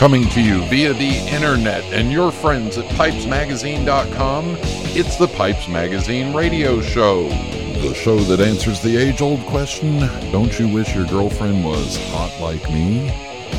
[0.00, 4.56] Coming to you via the internet and your friends at pipesmagazine.com,
[4.96, 7.28] it's the Pipes Magazine radio show.
[7.28, 9.98] The show that answers the age old question
[10.32, 13.08] Don't you wish your girlfriend was hot like me?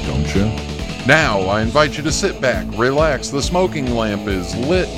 [0.08, 0.46] Don't you?
[1.06, 4.90] Now, I invite you to sit back, relax, the smoking lamp is lit.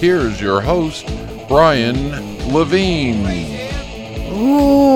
[0.00, 1.12] Here's your host,
[1.46, 2.10] Brian
[2.50, 3.55] Levine.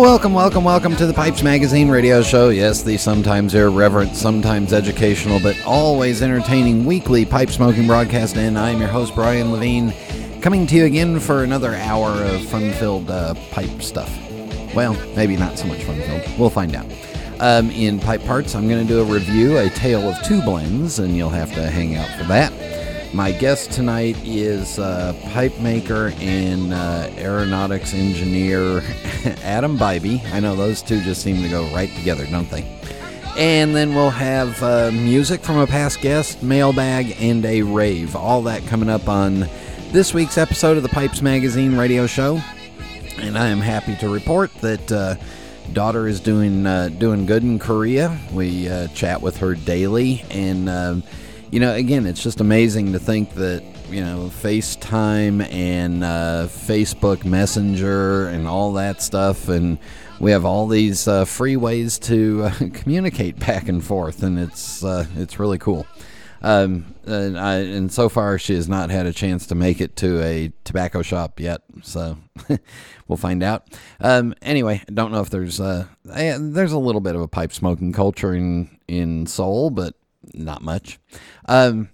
[0.00, 2.48] Welcome, welcome, welcome to the Pipes Magazine radio show.
[2.48, 8.38] Yes, the sometimes irreverent, sometimes educational, but always entertaining weekly pipe smoking broadcast.
[8.38, 9.92] And I'm your host, Brian Levine,
[10.40, 14.10] coming to you again for another hour of fun filled uh, pipe stuff.
[14.74, 16.38] Well, maybe not so much fun filled.
[16.38, 16.86] We'll find out.
[17.38, 20.98] Um, in pipe parts, I'm going to do a review, a tale of two blends,
[20.98, 22.54] and you'll have to hang out for that.
[23.12, 28.78] My guest tonight is uh, pipe maker and uh, aeronautics engineer
[29.42, 30.24] Adam Bybee.
[30.32, 32.62] I know those two just seem to go right together, don't they?
[33.36, 38.14] And then we'll have uh, music from a past guest, mailbag, and a rave.
[38.14, 39.48] All that coming up on
[39.90, 42.40] this week's episode of the Pipes Magazine radio show.
[43.16, 45.16] And I am happy to report that uh,
[45.72, 48.16] daughter is doing uh, doing good in Korea.
[48.32, 50.94] We uh, chat with her daily, and uh,
[51.50, 57.24] you know, again, it's just amazing to think that you know FaceTime and uh, Facebook
[57.24, 59.78] Messenger and all that stuff, and
[60.20, 64.84] we have all these uh, free ways to uh, communicate back and forth, and it's
[64.84, 65.86] uh, it's really cool.
[66.42, 69.96] Um, and, I, and so far, she has not had a chance to make it
[69.96, 72.16] to a tobacco shop yet, so
[73.08, 73.66] we'll find out.
[74.00, 77.28] Um, anyway, I don't know if there's uh, eh, there's a little bit of a
[77.28, 79.94] pipe smoking culture in in Seoul, but
[80.34, 80.98] not much.
[81.46, 81.88] Um,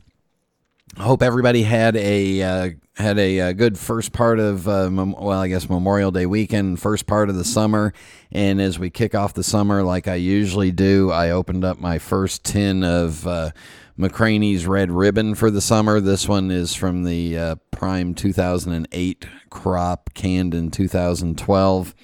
[0.97, 5.13] I hope everybody had a uh, had a, uh good first part of uh, mem-
[5.13, 7.93] well, I guess Memorial Day weekend, first part of the summer.
[8.33, 11.99] And as we kick off the summer, like I usually do, I opened up my
[11.99, 13.51] first tin of uh,
[13.99, 16.01] McCranie's Red Ribbon for the summer.
[16.01, 21.95] This one is from the uh, Prime 2008 crop, canned in 2012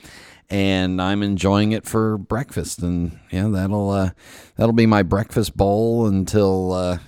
[0.53, 2.81] and I'm enjoying it for breakfast.
[2.81, 4.11] And yeah, that'll uh,
[4.57, 6.99] that'll be my breakfast bowl until uh,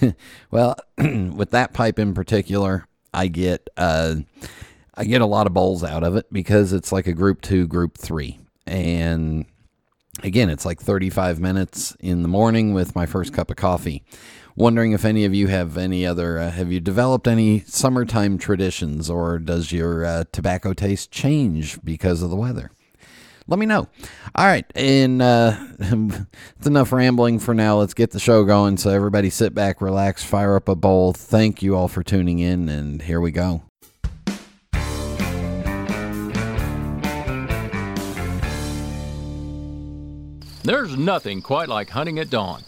[0.50, 4.16] well, with that pipe in particular, I get uh,
[4.94, 7.66] I get a lot of bowls out of it because it's like a group two,
[7.66, 9.44] group three, and
[10.22, 14.02] again, it's like 35 minutes in the morning with my first cup of coffee.
[14.56, 19.10] Wondering if any of you have any other, uh, have you developed any summertime traditions
[19.10, 22.70] or does your uh, tobacco taste change because of the weather?
[23.46, 23.88] Let me know.
[24.34, 27.78] All right, and uh, it's enough rambling for now.
[27.78, 28.76] Let's get the show going.
[28.76, 31.12] So everybody, sit back, relax, fire up a bowl.
[31.12, 33.62] Thank you all for tuning in, and here we go.
[40.62, 42.62] There's nothing quite like hunting at dawn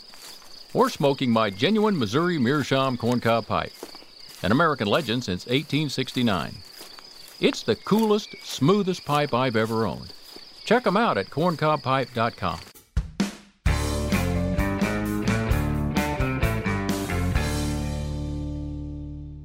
[0.74, 3.72] or smoking my genuine Missouri Meerschaum corncob pipe,
[4.42, 6.56] an American legend since 1869.
[7.40, 10.12] It's the coolest, smoothest pipe I've ever owned.
[10.66, 12.58] Check them out at corncobpipe.com.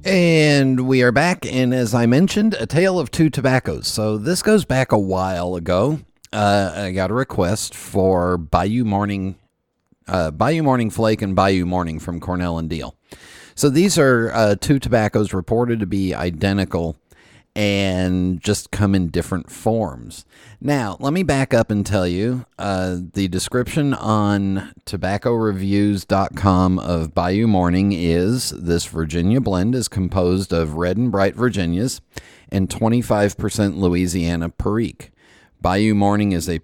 [0.04, 3.86] And we are back, and as I mentioned, a tale of two tobaccos.
[3.86, 6.00] So this goes back a while ago.
[6.32, 9.36] Uh, I got a request for Bayou Morning,
[10.08, 12.96] uh, Bayou Morning Flake and Bayou Morning from Cornell and Deal.
[13.54, 16.96] So these are uh, two tobaccos reported to be identical
[17.54, 20.24] and just come in different forms.
[20.60, 27.46] Now, let me back up and tell you uh, the description on tobaccoreviews.com of Bayou
[27.46, 32.00] Morning is this Virginia blend is composed of red and bright Virginias
[32.50, 35.10] and 25% Louisiana Perique.
[35.60, 36.60] Bayou Morning is a,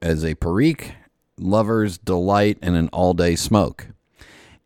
[0.00, 0.92] is a Perique
[1.38, 3.88] lover's delight and an all day smoke.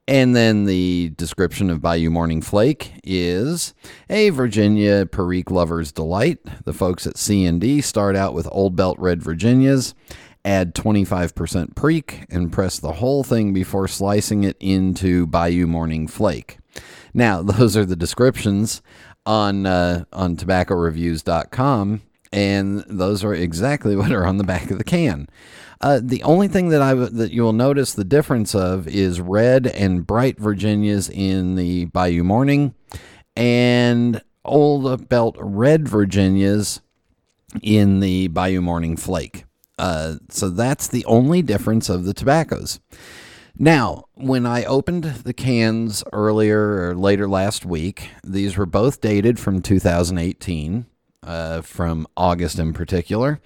[0.08, 3.74] And then the description of Bayou Morning Flake is
[4.08, 6.38] a Virginia Perique lover's delight.
[6.64, 9.96] The folks at C&D start out with Old Belt Red Virginias,
[10.44, 16.58] add 25% Perique, and press the whole thing before slicing it into Bayou Morning Flake.
[17.12, 18.82] Now, those are the descriptions
[19.24, 24.84] on uh, on tobaccoreviews.com, and those are exactly what are on the back of the
[24.84, 25.28] can.
[25.80, 29.66] Uh, the only thing that I that you will notice the difference of is red
[29.66, 32.74] and bright Virginias in the Bayou Morning,
[33.36, 36.80] and Old Belt red Virginias
[37.62, 39.44] in the Bayou Morning Flake.
[39.78, 42.80] Uh, so that's the only difference of the tobaccos.
[43.58, 49.38] Now, when I opened the cans earlier or later last week, these were both dated
[49.38, 50.86] from 2018,
[51.22, 53.40] uh, from August in particular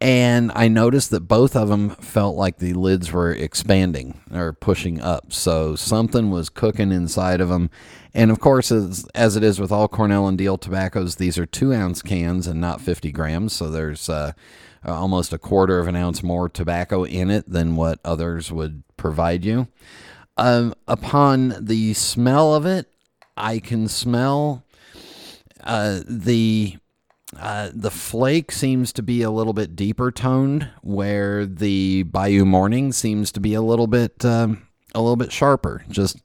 [0.00, 5.00] and I noticed that both of them felt like the lids were expanding or pushing
[5.00, 5.32] up.
[5.32, 7.70] So something was cooking inside of them.
[8.14, 11.44] And of course, as, as it is with all Cornell and Deal tobaccos, these are
[11.44, 13.52] two ounce cans and not 50 grams.
[13.52, 14.32] So there's uh,
[14.86, 19.44] almost a quarter of an ounce more tobacco in it than what others would provide
[19.44, 19.68] you.
[20.38, 22.86] Um, upon the smell of it,
[23.36, 24.64] I can smell
[25.62, 26.78] uh, the
[27.38, 32.92] uh, the flake seems to be a little bit deeper toned, where the Bayou Morning
[32.92, 35.84] seems to be a little bit um, a little bit sharper.
[35.88, 36.18] Just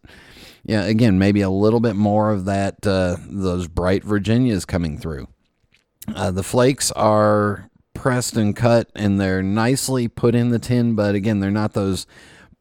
[0.64, 5.28] yeah, again, maybe a little bit more of that uh, those bright Virginias coming through.
[6.14, 11.16] Uh, the flakes are pressed and cut, and they're nicely put in the tin, but
[11.16, 12.08] again, they're not those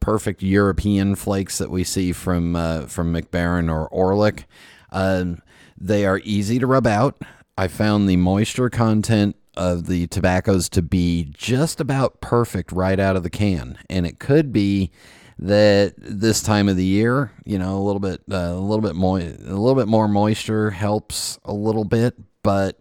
[0.00, 4.44] perfect European flakes that we see from uh, from Mac Baren or Orlik.
[4.92, 5.40] Um,
[5.78, 7.20] they are easy to rub out.
[7.56, 13.16] I found the moisture content of the tobaccos to be just about perfect right out
[13.16, 14.90] of the can, and it could be
[15.38, 18.94] that this time of the year, you know, a little bit, uh, a little bit
[18.96, 22.14] more, a little bit more moisture helps a little bit.
[22.42, 22.78] But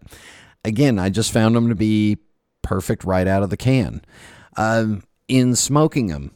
[0.64, 2.18] again, I just found them to be
[2.62, 4.02] perfect right out of the can.
[4.56, 6.32] Um, in smoking them,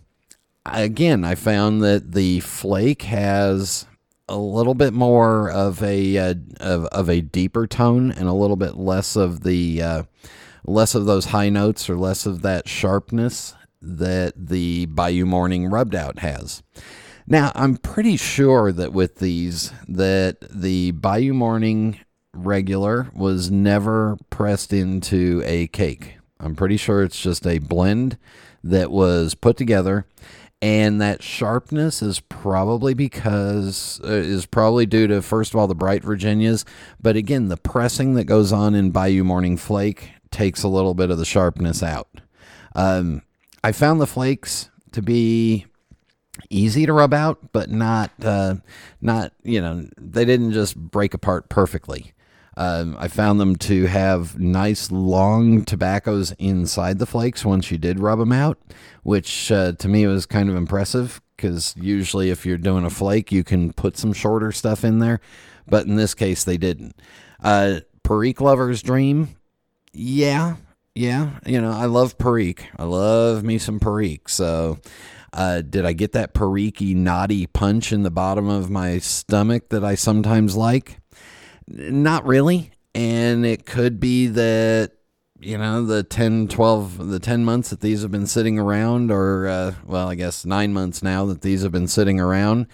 [0.65, 3.87] again, I found that the flake has
[4.29, 8.57] a little bit more of a uh, of, of a deeper tone and a little
[8.57, 10.03] bit less of the uh,
[10.65, 15.95] less of those high notes or less of that sharpness that the Bayou Morning rubbed
[15.95, 16.63] out has.
[17.27, 22.01] Now, I'm pretty sure that with these that the Bayou Morning
[22.35, 26.19] regular was never pressed into a cake.
[26.41, 28.17] I'm pretty sure it's just a blend
[28.63, 30.07] that was put together
[30.61, 35.75] and that sharpness is probably because uh, is probably due to first of all the
[35.75, 36.65] bright Virginias,
[37.01, 41.11] but again the pressing that goes on in Bayou Morning Flake takes a little bit
[41.11, 42.09] of the sharpness out.
[42.75, 43.23] Um,
[43.63, 45.67] I found the flakes to be
[46.51, 48.57] easy to rub out, but not uh,
[49.01, 52.13] not you know they didn't just break apart perfectly.
[52.59, 58.01] Um, I found them to have nice long tobaccos inside the flakes once you did
[58.01, 58.59] rub them out,
[59.05, 63.31] which uh, to me was kind of impressive because usually if you're doing a flake,
[63.31, 65.21] you can put some shorter stuff in there.
[65.69, 66.97] But in this case, they didn't.
[67.41, 69.37] Uh, Perique Lover's Dream,
[69.93, 70.57] yeah,
[70.97, 71.39] yeah.
[71.47, 72.67] You know, I love Perique.
[72.77, 74.29] I love me some Perique.
[74.29, 74.81] So,
[75.33, 79.85] uh, did I get that Perique naughty punch in the bottom of my stomach that
[79.85, 80.98] I sometimes like?
[81.69, 82.71] Not really.
[82.95, 84.93] And it could be that,
[85.39, 89.47] you know, the 10, 12, the 10 months that these have been sitting around, or,
[89.47, 92.67] uh, well, I guess nine months now that these have been sitting around,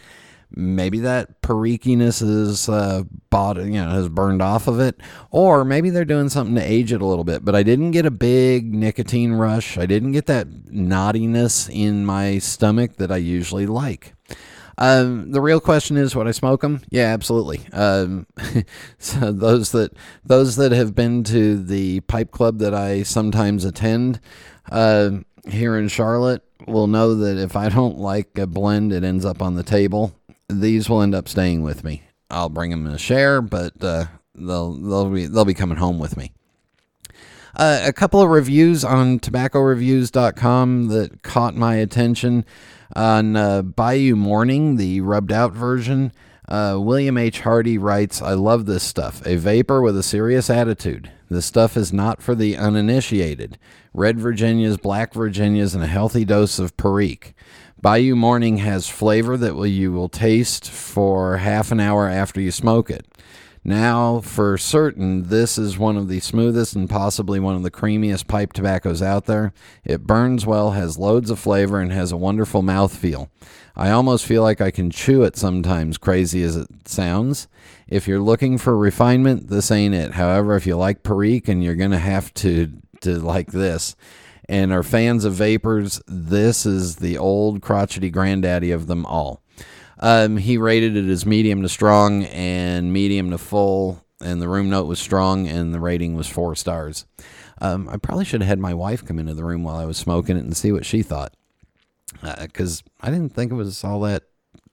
[0.57, 5.01] maybe that periquiness is uh, bought, you know, has burned off of it,
[5.31, 7.45] or maybe they're doing something to age it a little bit.
[7.45, 9.77] But I didn't get a big nicotine rush.
[9.77, 14.14] I didn't get that knottiness in my stomach that I usually like.
[14.79, 16.83] Um, the real question is, would I smoke them?
[16.91, 17.61] Yeah, absolutely.
[17.73, 18.27] Um,
[18.99, 19.93] so those that
[20.25, 24.21] those that have been to the pipe club that I sometimes attend
[24.71, 25.11] uh,
[25.49, 29.43] here in Charlotte will know that if I don't like a blend, it ends up
[29.43, 30.15] on the table.
[30.49, 32.03] These will end up staying with me.
[32.31, 36.17] I'll bring them a share, but uh, they'll they'll be they'll be coming home with
[36.17, 36.33] me.
[37.57, 42.45] Uh, a couple of reviews on tobaccoreviews.com that caught my attention.
[42.95, 46.13] On uh, Bayou Morning, the rubbed out version,
[46.49, 47.41] uh, William H.
[47.41, 49.21] Hardy writes, I love this stuff.
[49.23, 51.11] A VaPer with a serious attitude.
[51.31, 53.59] This stuff is not for the uninitiated.
[53.95, 57.35] Red Virginias, Black Virginias, and a healthy dose of Perique.
[57.81, 62.51] Bayou Morning has flavor that will, you will taste for half an hour after you
[62.51, 63.07] smoke it.
[63.67, 68.27] Now, for certain, this is one of the smoothest and possibly one of the creamiest
[68.27, 69.55] pipe tobaccos out there.
[69.85, 73.31] It burns well, has loads of flavor, and has a wonderful mouthfeel.
[73.75, 77.49] I almost feel like I can chew it sometimes, crazy as it sounds.
[77.89, 80.13] If you're looking for refinement, this ain't it.
[80.13, 83.97] However, if you like Perique and you're going to have to to like this
[84.49, 89.43] and are fans of VaPers, this is the old crotchety granddaddy of them all.
[90.01, 94.71] Um, he rated it as medium to strong and medium to full, and the room
[94.71, 97.07] note was strong, and the rating was four stars.
[97.61, 99.97] Um, I probably should have had my wife come into the room while I was
[99.97, 101.35] smoking it and see what she thought,
[102.41, 104.25] because uh, I didn't think it was all that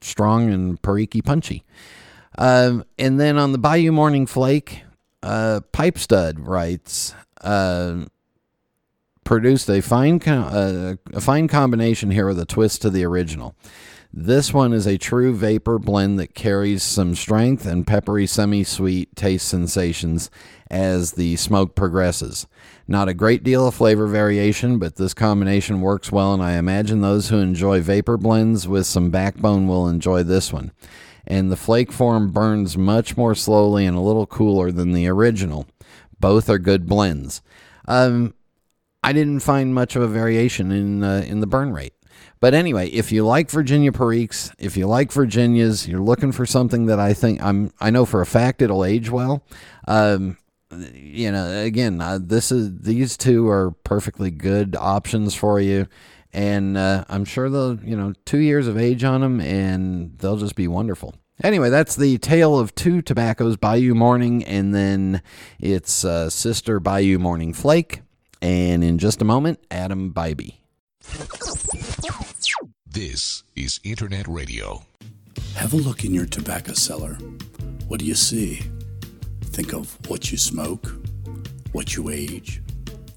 [0.01, 1.63] strong and perique punchy.
[2.37, 4.83] Um, and then on the Bayou Morning Flake,
[5.21, 8.05] uh, Pipe Stud writes, uh,
[9.23, 13.55] produced a fine uh, a fine combination here with a twist to the original.
[14.13, 19.15] This one is a true VaPer blend that carries some strength and peppery semi sweet
[19.15, 20.29] taste sensations
[20.69, 22.45] as the smoke progresses.
[22.89, 26.99] Not a great deal of flavor variation, but this combination works well, and I imagine
[26.99, 30.73] those who enjoy VaPer blends with some backbone will enjoy this one.
[31.25, 35.67] And the flake form burns much more slowly and a little cooler than the original.
[36.19, 37.41] Both are good blends.
[37.87, 38.33] Um,
[39.05, 41.93] I didn't find much of a variation in uh, in the burn rate.
[42.41, 46.87] But anyway, if you like Virginia Periques, if you like Virginias, you're looking for something
[46.87, 49.43] that I think I'm I know for a fact it'll age well.
[49.87, 50.37] Um,
[50.93, 55.87] you know, again, uh, this is these two are perfectly good options for you,
[56.33, 60.37] and uh, I'm sure they'll you know two years of age on them, and they'll
[60.37, 61.13] just be wonderful.
[61.43, 65.21] Anyway, that's the tale of two tobaccos, Bayou Morning, and then
[65.59, 68.01] its uh, sister Bayou Morning Flake.
[68.41, 70.55] And in just a moment, Adam Bybee.
[72.93, 74.83] This is Internet Radio.
[75.55, 77.13] Have a look in your tobacco cellar.
[77.87, 78.63] What do you see?
[79.45, 80.91] Think of what you smoke,
[81.71, 82.61] what you age,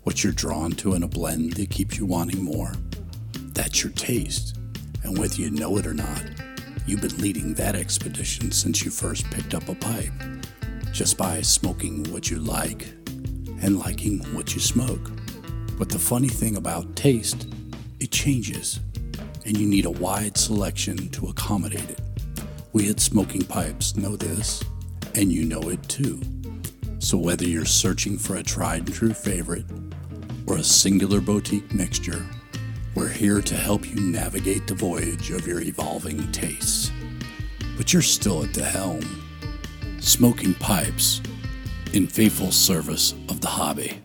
[0.04, 2.72] what you're drawn to in a blend that keeps you wanting more.
[3.52, 4.56] That's your taste.
[5.02, 6.22] And whether you know it or not,
[6.86, 10.12] you've been leading that expedition since you first picked up a pipe,
[10.92, 12.86] just by smoking what you like
[13.60, 15.10] and liking what you smoke.
[15.76, 17.48] But the funny thing about taste,
[17.98, 18.78] it changes,
[19.44, 22.00] and you need a wide selection to accommodate it.
[22.72, 24.62] We at Smoking Pipes know this,
[25.14, 26.20] and you know it too.
[26.98, 29.66] So whether you're searching for a tried and true favorite
[30.46, 32.26] or a singular boutique mixture,
[32.94, 36.90] we're here to help you navigate the voyage of your evolving tastes.
[37.76, 39.02] But you're still at the helm.
[40.00, 41.20] Smoking Pipes,
[41.92, 44.00] in faithful service of the hobby.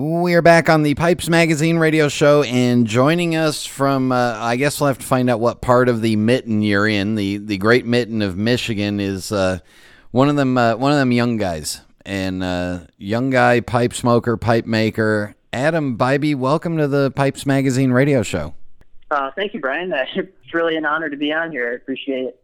[0.00, 4.80] We're back on the Pipes Magazine radio show, and joining us from, uh, I guess
[4.80, 7.16] we'll have to find out what part of the mitten you're in.
[7.16, 9.58] The the Great Mitten of Michigan is uh,
[10.12, 10.56] one of them.
[10.56, 15.98] Uh, one of them young guys, and uh, young guy pipe smoker, pipe maker, Adam
[15.98, 16.36] Bybee.
[16.36, 18.54] Welcome to the Pipes Magazine radio show.
[19.10, 19.92] Uh, thank you, Brian.
[20.14, 21.72] It's really an honor to be on here.
[21.72, 22.40] I appreciate it.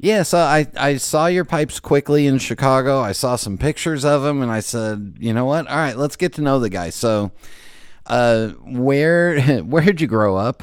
[0.00, 3.00] Yeah, so I, I saw your pipes quickly in Chicago.
[3.00, 5.66] I saw some pictures of them, and I said, you know what?
[5.66, 6.90] All right, let's get to know the guy.
[6.90, 7.32] So,
[8.06, 10.62] uh, where where did you grow up?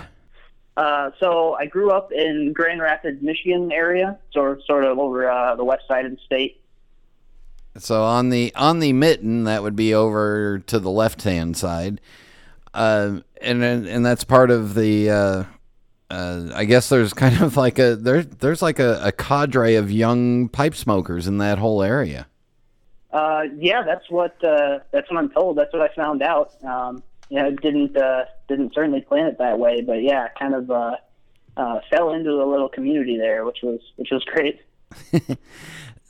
[0.77, 5.55] Uh, so I grew up in Grand Rapids, Michigan area, sort sort of over uh,
[5.55, 6.61] the west side of the state.
[7.77, 11.99] So on the on the mitten, that would be over to the left hand side,
[12.73, 15.45] uh, and and that's part of the
[16.09, 19.91] uh, I guess there's kind of like a there there's like a, a cadre of
[19.91, 22.27] young pipe smokers in that whole area.
[23.11, 25.57] Uh, yeah, that's what uh, that's what I'm told.
[25.57, 26.61] That's what I found out.
[26.63, 30.69] Um, you know, didn't uh, didn't certainly plan it that way, but yeah, kind of
[30.69, 30.97] uh,
[31.57, 34.61] uh, fell into a little community there, which was which was great.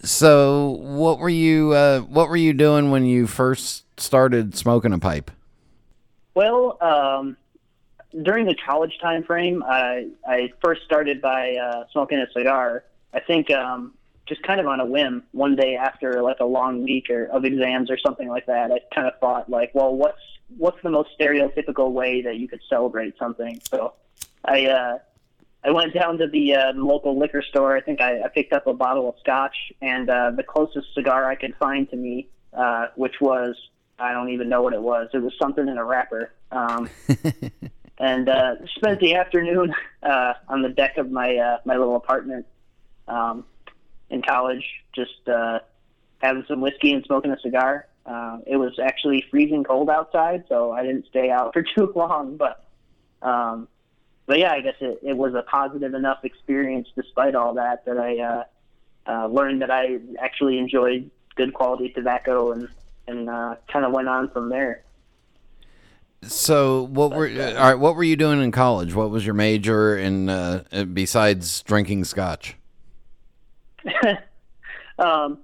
[0.04, 5.00] so, what were you uh, what were you doing when you first started smoking a
[5.00, 5.32] pipe?
[6.34, 7.38] Well, um,
[8.24, 12.84] during the college time frame, I I first started by uh, smoking a cigar.
[13.13, 13.93] I think um,
[14.25, 17.45] just kind of on a whim one day after like a long week or of
[17.45, 18.72] exams or something like that.
[18.72, 20.22] I kind of thought like, well, what's
[20.57, 23.60] what's the most stereotypical way that you could celebrate something?
[23.69, 23.93] So
[24.43, 25.00] I uh,
[25.63, 27.75] I went down to the, uh, local liquor store.
[27.75, 31.25] I think I, I picked up a bottle of scotch and uh, the closest cigar
[31.25, 33.55] I could find to me, uh, which was
[33.98, 35.10] I don't even know what it was.
[35.13, 36.31] It was something in a wrapper.
[36.51, 36.89] Um,
[37.98, 39.74] and uh, spent the afternoon
[40.04, 42.46] uh, on the deck of my uh, my little apartment
[43.08, 43.46] um,
[44.10, 45.60] in college, just uh,
[46.20, 47.88] having some whiskey and smoking a cigar.
[48.06, 52.38] Uh, it was actually freezing cold outside, so I didn't stay out for too long.
[52.38, 52.64] But
[53.22, 53.68] um,
[54.25, 57.98] but yeah, I guess it, it was a positive enough experience, despite all that, that
[57.98, 58.44] I uh,
[59.08, 62.68] uh, learned that I actually enjoyed good quality tobacco and
[63.08, 64.82] and uh, kind of went on from there.
[66.27, 67.75] So what were all right?
[67.75, 68.94] What were you doing in college?
[68.94, 70.63] What was your major, and uh,
[70.94, 72.55] besides drinking scotch?
[75.00, 75.39] um,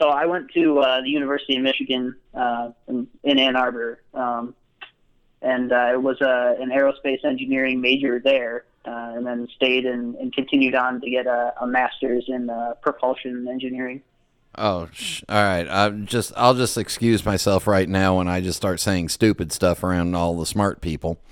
[0.00, 4.54] so I went to uh, the University of Michigan uh, in, in, Ann Arbor, um,
[5.42, 10.14] and uh, it was uh, an aerospace engineering major there, uh, and then stayed and,
[10.16, 14.02] and, continued on to get a, a master's in uh, propulsion engineering.
[14.60, 15.68] Oh, sh- all right.
[15.68, 19.82] I'm just I'll just excuse myself right now when I just start saying stupid stuff
[19.84, 21.18] around all the smart people.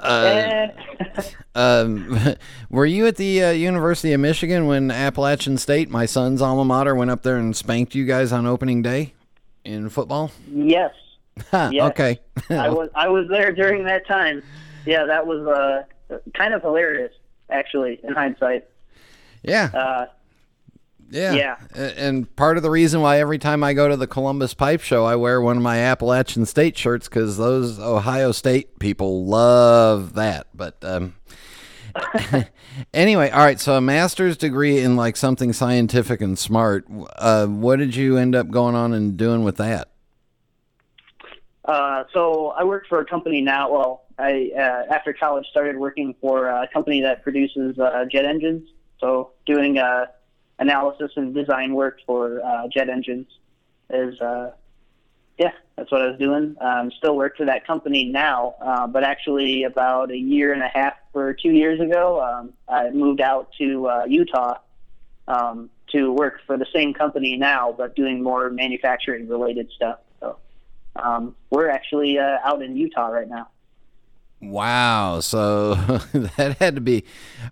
[0.00, 0.68] Uh,
[1.56, 2.36] um,
[2.70, 6.94] were you at the uh, University of Michigan when Appalachian State, my son's alma mater,
[6.94, 9.14] went up there and spanked you guys on opening day
[9.64, 10.30] in football?
[10.52, 10.92] Yes.
[11.52, 11.90] Yes.
[11.90, 12.20] Okay.
[12.48, 14.42] I was I was there during that time.
[14.86, 17.12] Yeah, that was uh, kind of hilarious,
[17.50, 18.66] actually, in hindsight.
[19.42, 19.70] yeah.
[19.74, 20.06] Uh,
[21.10, 21.34] Yeah.
[21.34, 21.56] Yeah.
[21.96, 25.04] And part of the reason why every time I go to the Columbus Pipe Show,
[25.04, 30.48] I wear one of my Appalachian State shirts because those Ohio State people love that.
[30.54, 31.14] But um,
[32.94, 33.58] anyway, all right.
[33.58, 36.86] So a master's degree in like something scientific and smart.
[37.16, 39.88] Uh, what did you end up going on and doing with that?
[41.64, 43.70] Uh, so I work for a company now.
[43.70, 48.68] Well, I uh, after college started working for a company that produces uh, jet engines.
[49.00, 50.06] So doing uh,
[50.58, 53.26] analysis and design work for uh, jet engines
[53.90, 54.50] is uh,
[55.38, 56.56] yeah, that's what I was doing.
[56.60, 60.68] Um, still work for that company now, uh, but actually about a year and a
[60.68, 64.58] half or two years ago, um, I moved out to uh, Utah
[65.28, 70.00] um, to work for the same company now, but doing more manufacturing related stuff.
[70.18, 70.38] So
[70.96, 73.48] um, we're actually uh, out in Utah right now.
[74.40, 75.20] Wow.
[75.20, 75.74] So
[76.12, 77.04] that had to be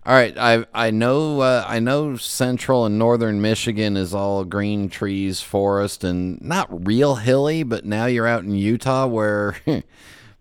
[0.05, 0.37] all right.
[0.37, 6.03] I I know uh, I know central and northern Michigan is all green trees, forest,
[6.03, 7.63] and not real hilly.
[7.63, 9.57] But now you're out in Utah, where,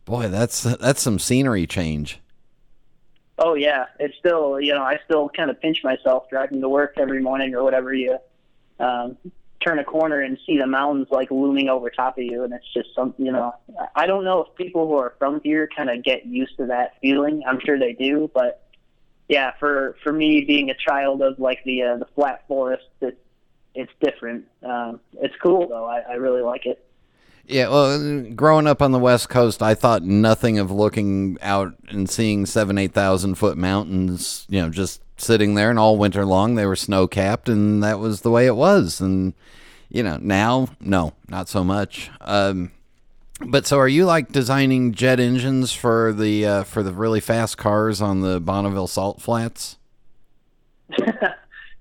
[0.05, 2.21] boy, that's that's some scenery change.
[3.39, 6.95] Oh yeah, it's still you know I still kind of pinch myself driving to work
[6.97, 7.93] every morning or whatever.
[7.93, 8.19] You
[8.79, 9.17] um,
[9.67, 12.73] turn a corner and see the mountains like looming over top of you, and it's
[12.73, 13.53] just some, you know.
[13.95, 16.95] I don't know if people who are from here kind of get used to that
[17.01, 17.43] feeling.
[17.47, 18.63] I'm sure they do, but
[19.29, 23.19] yeah, for for me being a child of like the uh, the flat forest, it's
[23.75, 24.45] it's different.
[24.63, 25.85] Um, it's cool though.
[25.85, 26.86] I, I really like it.
[27.49, 32.11] Yeah, well, growing up on the West Coast, I thought nothing of looking out and
[32.11, 34.47] seeing seven, eight thousand foot mountains.
[34.49, 38.01] You know, just sitting there, and all winter long they were snow capped, and that
[38.01, 39.01] was the way it was.
[39.01, 39.33] And
[39.89, 42.11] you know, now, no, not so much.
[42.21, 42.73] Um,
[43.41, 47.59] but so, are you like designing jet engines for the uh, for the really fast
[47.59, 49.77] cars on the Bonneville Salt Flats?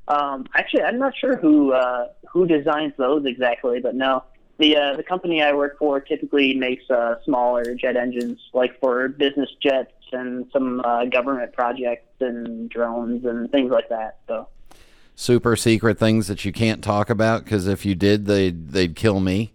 [0.08, 4.24] um, actually, I'm not sure who uh, who designs those exactly, but no,
[4.58, 9.08] the uh, the company I work for typically makes uh, smaller jet engines, like for
[9.10, 14.20] business jets and some uh, government projects and drones and things like that.
[14.28, 14.48] So,
[15.16, 19.20] Super secret things that you can't talk about because if you did, they they'd kill
[19.20, 19.54] me.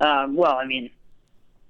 [0.00, 0.90] um, well, I mean,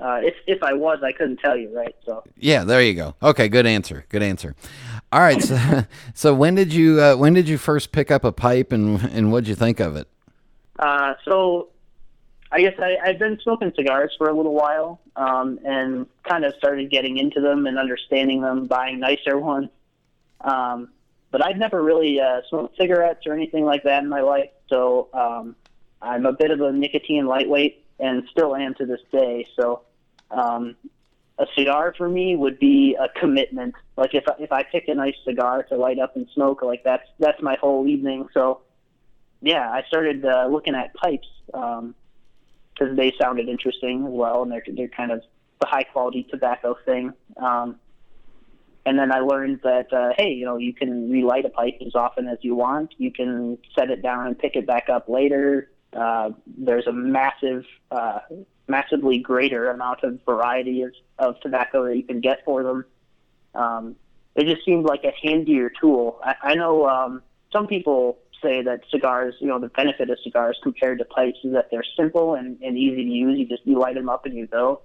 [0.01, 1.95] uh, if if I was, I couldn't tell you, right?
[2.05, 3.15] So, Yeah, there you go.
[3.23, 4.05] Okay, good answer.
[4.09, 4.55] Good answer.
[5.13, 8.33] All right, so, so when did you uh, when did you first pick up a
[8.33, 10.09] pipe and and what'd you think of it?
[10.79, 11.69] Uh, so
[12.51, 16.55] I guess I, I've been smoking cigars for a little while, um, and kind of
[16.57, 19.71] started getting into them and understanding them, buying nicer ones.
[20.41, 20.91] Um,
[21.31, 25.09] but I've never really uh, smoked cigarettes or anything like that in my life, so
[25.13, 25.57] um,
[26.01, 29.47] I'm a bit of a nicotine lightweight, and still am to this day.
[29.57, 29.83] So
[30.31, 30.77] um,
[31.39, 33.75] a cigar for me would be a commitment.
[33.97, 36.85] Like if I, if I pick a nice cigar to light up and smoke, like
[36.85, 38.29] that's that's my whole evening.
[38.33, 38.61] So
[39.41, 44.65] yeah, I started uh, looking at pipes because they sounded interesting as well, and they're
[44.73, 45.23] they're kind of
[45.61, 47.13] the high quality tobacco thing.
[47.37, 47.77] Um,
[48.85, 51.95] and then I learned that uh, hey, you know, you can relight a pipe as
[51.95, 52.95] often as you want.
[52.99, 55.71] You can set it down and pick it back up later.
[55.93, 58.21] Uh, there's a massive, uh,
[58.69, 62.85] massively greater amount of variety of, of tobacco that you can get for them.
[63.55, 63.97] Um,
[64.35, 66.21] it just seemed like a handier tool.
[66.23, 67.23] I, I know um,
[67.53, 71.53] some people say that cigars, you know, the benefit of cigars compared to pipes is
[71.53, 73.39] that they're simple and, and easy to use.
[73.39, 74.81] You just you light them up and you go,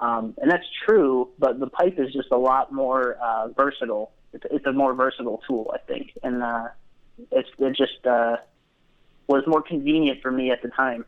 [0.00, 1.28] um, and that's true.
[1.38, 4.12] But the pipe is just a lot more uh, versatile.
[4.32, 6.68] It's, it's a more versatile tool, I think, and uh,
[7.30, 8.36] it's it just uh,
[9.26, 11.04] was more convenient for me at the time.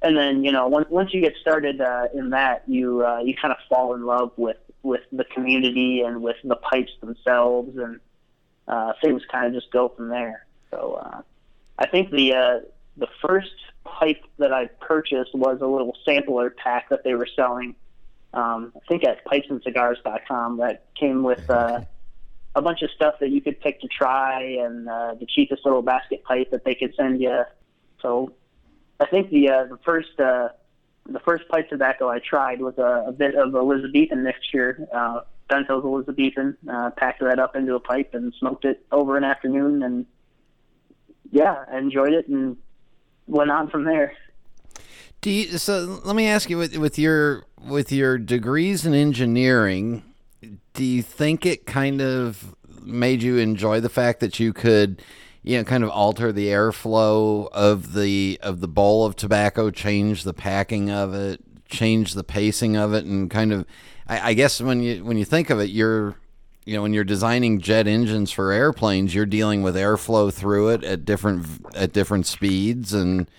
[0.00, 3.34] And then you know, once once you get started uh, in that, you uh, you
[3.40, 8.00] kind of fall in love with with the community and with the pipes themselves, and
[8.66, 10.46] uh, things kind of just go from there.
[10.70, 11.22] So uh,
[11.82, 12.60] I think the uh,
[12.96, 13.50] the first
[13.84, 17.74] pipe that I purchased was a little sampler pack that they were selling.
[18.32, 21.80] Um, I think at pipesandcigars.com that came with uh,
[22.54, 25.82] a bunch of stuff that you could pick to try and uh, the cheapest little
[25.82, 27.42] basket pipe that they could send you.
[28.00, 28.32] So
[29.00, 30.50] I think the uh, the first uh,
[31.06, 35.84] the first pipe tobacco I tried was a, a bit of Elizabethan mixture, uh, Bento's
[35.84, 36.56] Elizabethan.
[36.72, 40.06] Uh, packed that up into a pipe and smoked it over an afternoon, and
[41.32, 42.56] yeah, I enjoyed it and
[43.26, 44.12] went on from there.
[45.20, 50.04] Do you, so let me ask you with with your with your degrees in engineering
[50.74, 55.02] do you think it kind of made you enjoy the fact that you could,
[55.42, 60.24] you know, kind of alter the airflow of the of the bowl of tobacco, change
[60.24, 63.66] the packing of it, change the pacing of it, and kind of,
[64.08, 66.16] I, I guess when you when you think of it, you're
[66.64, 70.84] you know when you're designing jet engines for airplanes you're dealing with airflow through it
[70.84, 73.30] at different at different speeds and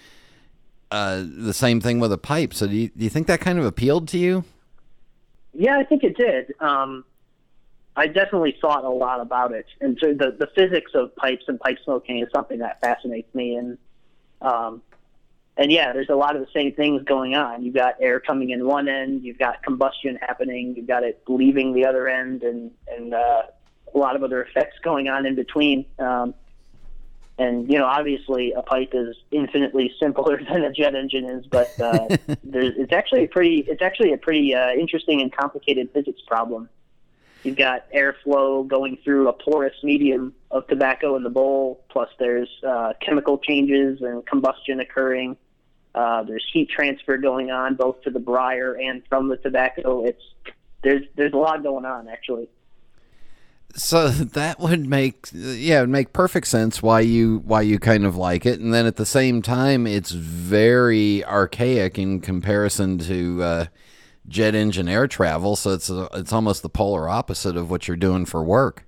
[0.91, 3.57] uh, the same thing with a pipe so do you, do you think that kind
[3.59, 4.43] of appealed to you
[5.53, 6.53] Yeah, I think it did.
[6.59, 7.05] Um,
[7.95, 11.59] I definitely thought a lot about it, and so the the physics of pipes and
[11.59, 13.55] pipe smoking is something that fascinates me.
[13.55, 13.77] And
[14.41, 14.81] um,
[15.57, 17.63] and yeah, there's a lot of the same things going on.
[17.63, 21.73] You've got air coming in one end, you've got combustion happening, you've got it leaving
[21.73, 23.43] the other end, and and uh,
[23.93, 25.85] a lot of other effects going on in between.
[25.99, 26.33] Um,
[27.37, 31.79] and you know, obviously, a pipe is infinitely simpler than a jet engine is, but
[31.79, 32.07] uh,
[32.43, 36.69] there's, it's actually a pretty it's actually a pretty uh, interesting and complicated physics problem.
[37.43, 42.49] You've got airflow going through a porous medium of tobacco in the bowl, plus there's
[42.65, 45.35] uh, chemical changes and combustion occurring.
[45.93, 50.05] Uh, there's heat transfer going on both to the briar and from the tobacco.
[50.05, 50.23] It's
[50.83, 52.49] there's there's a lot going on actually.
[53.75, 58.05] so that would make yeah it would make perfect sense why you why you kind
[58.05, 63.41] of like it and then at the same time it's very archaic in comparison to
[63.41, 63.65] uh,
[64.27, 67.97] jet engine air travel so it's uh it's almost the polar opposite of what you're
[67.97, 68.85] doing for work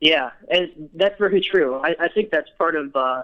[0.00, 1.76] Yeah, and that's very true.
[1.76, 3.22] I, I think that's part of uh,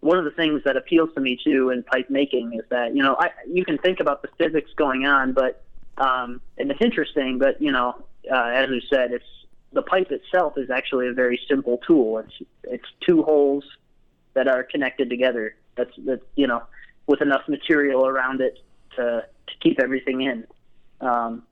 [0.00, 3.02] one of the things that appeals to me too in pipe making is that you
[3.02, 5.64] know I you can think about the physics going on, but
[5.98, 9.24] um, and it's interesting, but you know uh, as we said, it's
[9.72, 12.18] the pipe itself is actually a very simple tool.
[12.18, 13.64] It's it's two holes
[14.34, 15.56] that are connected together.
[15.76, 16.62] That's that you know
[17.08, 18.58] with enough material around it
[18.96, 20.46] to to keep everything in.
[21.00, 21.42] Um,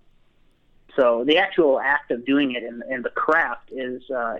[0.97, 4.39] so the actual act of doing it and, the craft is uh,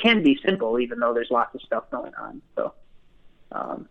[0.00, 2.40] can be simple, even though there's lots of stuff going on.
[2.56, 2.72] So,
[3.52, 3.88] um,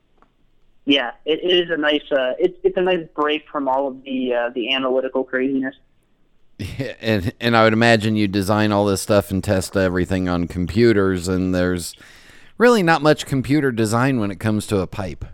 [0.85, 4.03] yeah, it, it is a nice uh, it's it's a nice break from all of
[4.03, 5.75] the uh, the analytical craziness.
[6.57, 10.47] Yeah, and and I would imagine you design all this stuff and test everything on
[10.47, 11.95] computers and there's
[12.57, 15.25] really not much computer design when it comes to a pipe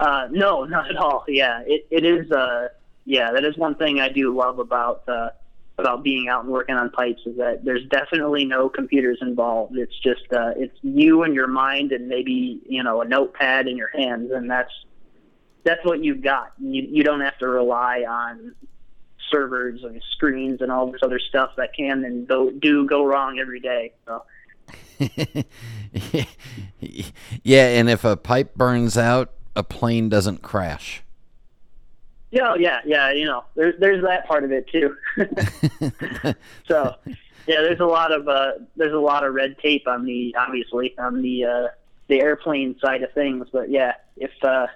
[0.00, 1.24] Uh, no, not at all.
[1.28, 2.30] Yeah, it, it is.
[2.32, 2.68] Uh,
[3.04, 5.30] yeah, that is one thing I do love about uh,
[5.78, 9.76] about being out and working on pipes is that there's definitely no computers involved.
[9.76, 13.76] It's just uh, it's you and your mind and maybe you know a notepad in
[13.76, 14.72] your hands, and that's
[15.64, 16.52] that's what you've got.
[16.58, 18.54] You you don't have to rely on
[19.30, 23.38] servers and screens and all this other stuff that can and do, do go wrong
[23.38, 23.92] every day.
[24.06, 24.24] So.
[27.42, 31.02] yeah, and if a pipe burns out, a plane doesn't crash.
[32.30, 33.12] Yeah, yeah, yeah.
[33.12, 34.96] You know, there's there's that part of it too.
[36.66, 36.96] so,
[37.46, 40.96] yeah, there's a lot of uh, there's a lot of red tape on the obviously
[40.98, 41.68] on the uh,
[42.08, 43.48] the airplane side of things.
[43.52, 44.68] But yeah, if uh,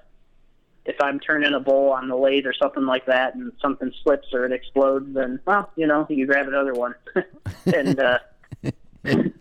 [0.84, 4.28] if I'm turning a bowl on the lathe or something like that, and something slips
[4.34, 6.94] or it explodes, then well, you know, you grab another one,
[7.74, 8.18] and uh,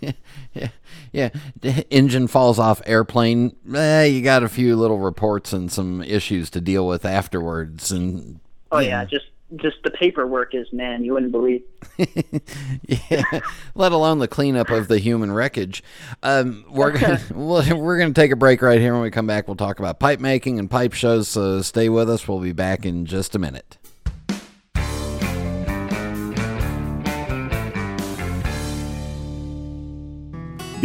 [0.00, 0.68] yeah,
[1.12, 1.28] yeah.
[1.60, 3.56] D- Engine falls off airplane.
[3.74, 8.40] Eh, you got a few little reports and some issues to deal with afterwards, and
[8.72, 11.62] oh yeah, just just the paperwork is man, you wouldn't believe.
[12.86, 13.40] yeah,
[13.74, 15.82] let alone the cleanup of the human wreckage.
[16.22, 18.92] Um, we're gonna, we're going to take a break right here.
[18.92, 21.28] When we come back, we'll talk about pipe making and pipe shows.
[21.28, 22.26] So stay with us.
[22.26, 23.78] We'll be back in just a minute.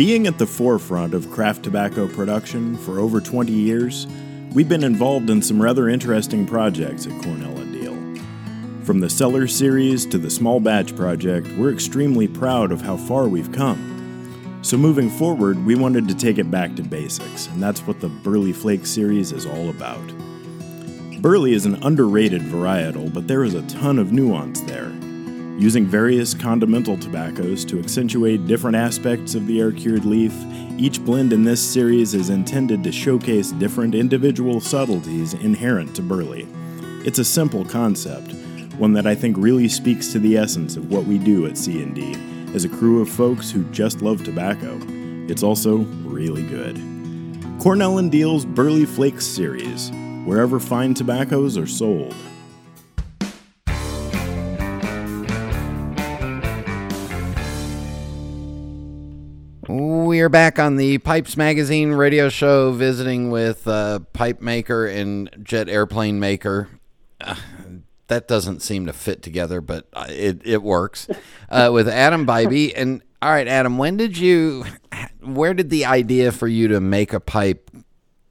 [0.02, 4.08] Being at the forefront of craft tobacco production for over 20 years,
[4.52, 8.84] we've been involved in some rather interesting projects at Cornell and Deal.
[8.84, 13.28] From the Cellar series to the Small Batch project, we're extremely proud of how far
[13.28, 14.58] we've come.
[14.64, 18.10] So, moving forward, we wanted to take it back to basics, and that's what the
[18.10, 20.02] Burley Flake series is all about.
[21.22, 24.92] Burley is an underrated varietal, but there is a ton of nuance there.
[25.62, 30.34] Using various condimental tobaccos to accentuate different aspects of the air cured leaf,
[30.76, 36.48] each blend in this series is intended to showcase different individual subtleties inherent to Burley.
[37.06, 38.34] It's a simple concept,
[38.80, 42.16] one that I think really speaks to the essence of what we do at C&D
[42.56, 44.80] as a crew of folks who just love tobacco.
[45.30, 46.76] It's also really good.
[47.62, 49.92] Cornell and Deal's Burley Flakes series,
[50.26, 52.16] wherever fine tobaccos are sold.
[60.12, 65.30] We are back on the Pipes Magazine radio show, visiting with uh, pipe maker and
[65.42, 66.68] jet airplane maker.
[67.22, 67.36] Uh,
[68.08, 71.08] that doesn't seem to fit together, but uh, it it works.
[71.50, 74.66] Uh, with Adam Bybee, and all right, Adam, when did you?
[75.22, 77.72] Where did the idea for you to make a pipe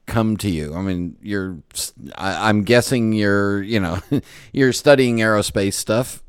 [0.05, 0.75] come to you?
[0.75, 1.57] I mean, you're.
[2.13, 3.63] I, I'm guessing you're.
[3.63, 3.99] You know,
[4.53, 6.21] you're studying aerospace stuff.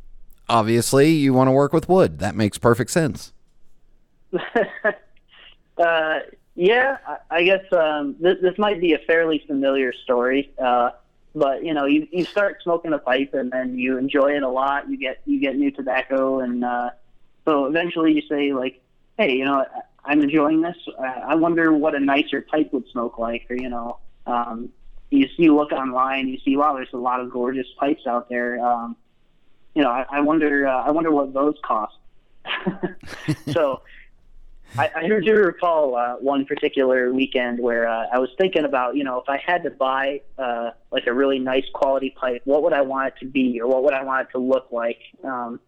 [0.48, 2.20] Obviously, you want to work with wood.
[2.20, 3.34] That makes perfect sense.
[5.82, 6.20] uh,
[6.54, 10.52] yeah, I, I guess um, this, this might be a fairly familiar story.
[10.62, 10.90] Uh,
[11.34, 14.48] but you know, you you start smoking a pipe and then you enjoy it a
[14.48, 14.88] lot.
[14.90, 16.90] You get you get new tobacco, and uh,
[17.44, 18.82] so eventually you say like,
[19.16, 19.64] hey, you know,
[20.04, 20.76] I'm enjoying this.
[21.00, 24.68] I wonder what a nicer pipe would smoke like, or you know, um,
[25.10, 28.62] you you look online, you see wow, there's a lot of gorgeous pipes out there.
[28.64, 28.96] Um,
[29.74, 31.96] you know, I, I wonder uh, I wonder what those cost.
[33.52, 33.80] so
[34.78, 39.04] I, I do recall uh, one particular weekend where uh, I was thinking about, you
[39.04, 42.72] know, if I had to buy uh, like a really nice quality pipe, what would
[42.72, 44.98] I want it to be, or what would I want it to look like?
[45.22, 45.60] Um,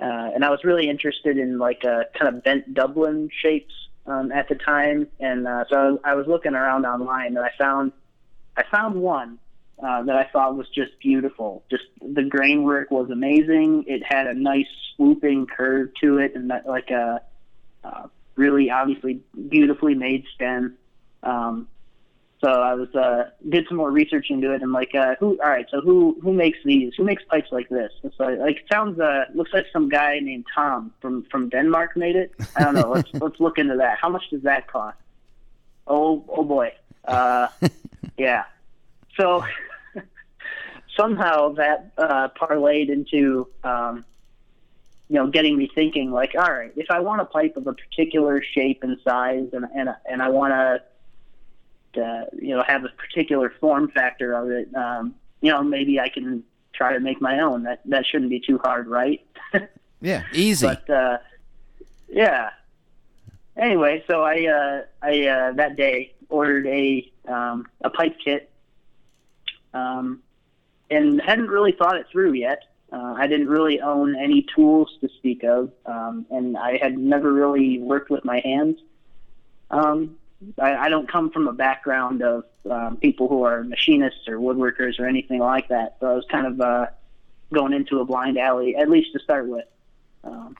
[0.00, 3.74] uh, and I was really interested in like uh, kind of bent Dublin shapes
[4.06, 7.92] um, at the time, and uh, so I was looking around online, and I found
[8.56, 9.38] I found one
[9.82, 11.64] uh, that I thought was just beautiful.
[11.70, 13.84] Just the grain work was amazing.
[13.86, 17.20] It had a nice swooping curve to it, and that, like a
[17.84, 18.06] uh,
[18.38, 20.76] really obviously beautifully made stem.
[21.22, 21.68] Um,
[22.40, 25.50] so I was uh, did some more research into it and like uh, who all
[25.50, 26.94] right so who who makes these?
[26.96, 27.90] Who makes pipes like this?
[28.04, 31.96] It's like, like it sounds uh looks like some guy named Tom from from Denmark
[31.96, 32.32] made it.
[32.56, 32.90] I don't know.
[32.94, 33.98] Let's let's look into that.
[34.00, 34.96] How much does that cost?
[35.88, 36.72] Oh oh boy.
[37.04, 37.48] Uh,
[38.16, 38.44] yeah.
[39.16, 39.44] So
[40.96, 44.04] somehow that uh, parlayed into um,
[45.08, 47.72] you know, getting me thinking like, all right, if I want a pipe of a
[47.72, 50.52] particular shape and size, and and and I want
[51.94, 55.98] to, uh, you know, have a particular form factor of it, um, you know, maybe
[55.98, 56.44] I can
[56.74, 57.62] try to make my own.
[57.62, 59.24] That that shouldn't be too hard, right?
[60.00, 60.66] yeah, easy.
[60.66, 61.18] But uh,
[62.08, 62.50] yeah.
[63.56, 68.50] Anyway, so I uh, I uh, that day ordered a um, a pipe kit,
[69.72, 70.22] um,
[70.90, 72.62] and hadn't really thought it through yet.
[72.90, 77.30] Uh, I didn't really own any tools to speak of, um, and I had never
[77.30, 78.78] really worked with my hands.
[79.70, 80.16] Um,
[80.58, 84.98] I, I don't come from a background of um, people who are machinists or woodworkers
[84.98, 86.86] or anything like that, so I was kind of uh,
[87.52, 89.66] going into a blind alley, at least to start with.
[90.24, 90.56] Um,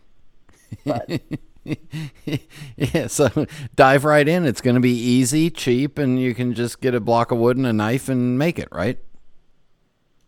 [0.85, 1.21] but.
[2.77, 4.47] yeah, so dive right in.
[4.47, 7.59] It's going to be easy, cheap, and you can just get a block of wood
[7.59, 8.99] and a knife and make it, right?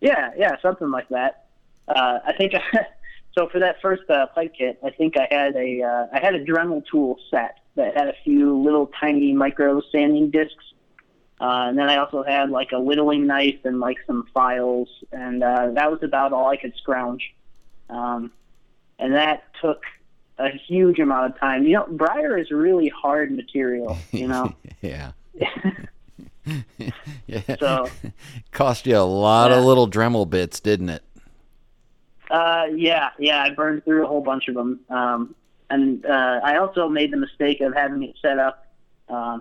[0.02, 1.49] Yeah, yeah, something like that
[1.94, 2.60] uh, I think I,
[3.36, 3.48] so.
[3.48, 6.44] For that first uh, pipe kit, I think I had a uh, I had a
[6.44, 10.64] Dremel tool set that had a few little tiny micro sanding discs,
[11.40, 15.42] uh, and then I also had like a whittling knife and like some files, and
[15.42, 17.34] uh, that was about all I could scrounge.
[17.88, 18.30] Um,
[18.98, 19.82] and that took
[20.38, 21.64] a huge amount of time.
[21.64, 23.98] You know, briar is really hard material.
[24.12, 24.54] You know.
[24.82, 25.12] yeah.
[27.26, 27.56] yeah.
[27.58, 27.88] So
[28.52, 29.58] cost you a lot yeah.
[29.58, 31.02] of little Dremel bits, didn't it?
[32.30, 34.80] Uh, yeah, yeah, I burned through a whole bunch of them.
[34.88, 35.34] Um,
[35.68, 38.66] and uh, I also made the mistake of having it set up
[39.08, 39.40] uh,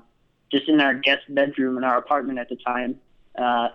[0.51, 2.99] just in our guest bedroom in our apartment at the time.
[3.37, 3.69] Uh,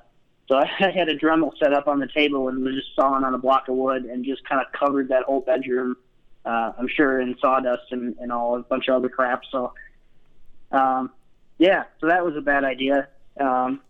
[0.48, 3.34] so I had a Dremel set up on the table and was just sawing on
[3.34, 5.96] a block of wood and just kind of covered that whole bedroom.
[6.44, 9.42] Uh, I'm sure in sawdust and, and all a bunch of other crap.
[9.50, 9.72] So,
[10.72, 11.10] um,
[11.58, 13.08] yeah, so that was a bad idea.
[13.38, 13.80] Um,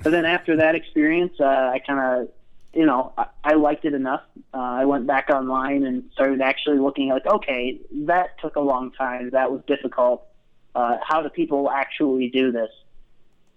[0.00, 2.28] but then after that experience, uh, I kind of
[2.74, 4.22] you know, I, I liked it enough.
[4.52, 8.92] Uh, I went back online and started actually looking like, okay, that took a long
[8.92, 9.30] time.
[9.30, 10.26] That was difficult.
[10.74, 12.70] Uh, how do people actually do this?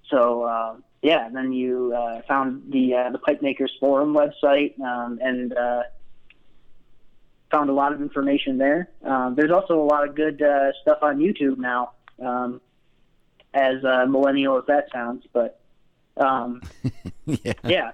[0.10, 5.19] So uh, yeah, then you uh, found the uh, the Pipe Makers Forum website um,
[5.21, 5.84] and uh,
[7.50, 8.89] found a lot of information there.
[9.04, 12.62] Um, there's also a lot of good uh, stuff on YouTube now, um,
[13.54, 15.60] as uh, millennial as that sounds, but
[16.17, 16.62] um,
[17.26, 17.54] yeah.
[17.63, 17.91] yeah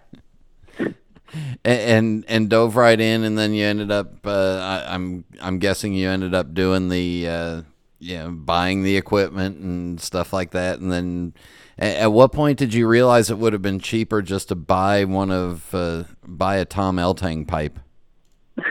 [1.63, 4.26] and and dove right in, and then you ended up.
[4.26, 7.62] Uh, I, am I'm, I'm guessing you ended up doing the, uh,
[8.00, 10.80] you know, buying the equipment and stuff like that.
[10.80, 11.34] And then,
[11.78, 15.06] at, at what point did you realize it would have been cheaper just to buy
[15.06, 17.80] one of uh, buy a Tom Eltang pipe?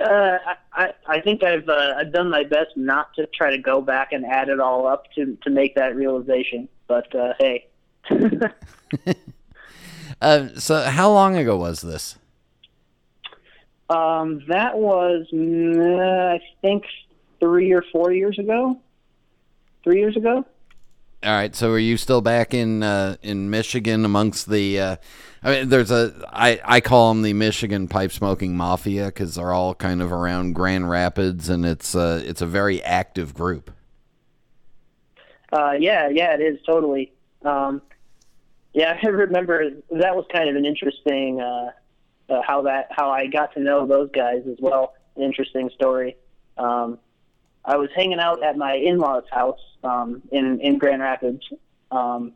[0.00, 0.38] Uh,
[0.72, 4.12] I, I think I've uh, I've done my best not to try to go back
[4.12, 6.68] and add it all up to to make that realization.
[6.86, 7.66] But uh, hey.
[10.20, 12.16] Uh, so, how long ago was this?
[13.88, 16.84] Um, that was, mm, I think,
[17.40, 18.78] three or four years ago.
[19.82, 20.44] Three years ago.
[21.22, 21.54] All right.
[21.54, 24.80] So are you still back in uh, in Michigan amongst the?
[24.80, 24.96] Uh,
[25.42, 29.52] I mean, there's a I I call them the Michigan pipe smoking mafia because they're
[29.52, 33.70] all kind of around Grand Rapids, and it's uh, it's a very active group.
[35.52, 37.12] Uh, yeah, yeah, it is totally.
[37.44, 37.82] Um,
[38.72, 41.70] yeah, I remember that was kind of an interesting uh,
[42.28, 44.94] uh, how that how I got to know those guys as well.
[45.16, 46.16] An interesting story.
[46.56, 46.98] Um,
[47.64, 51.42] I was hanging out at my in-laws' house um, in in Grand Rapids,
[51.90, 52.32] um,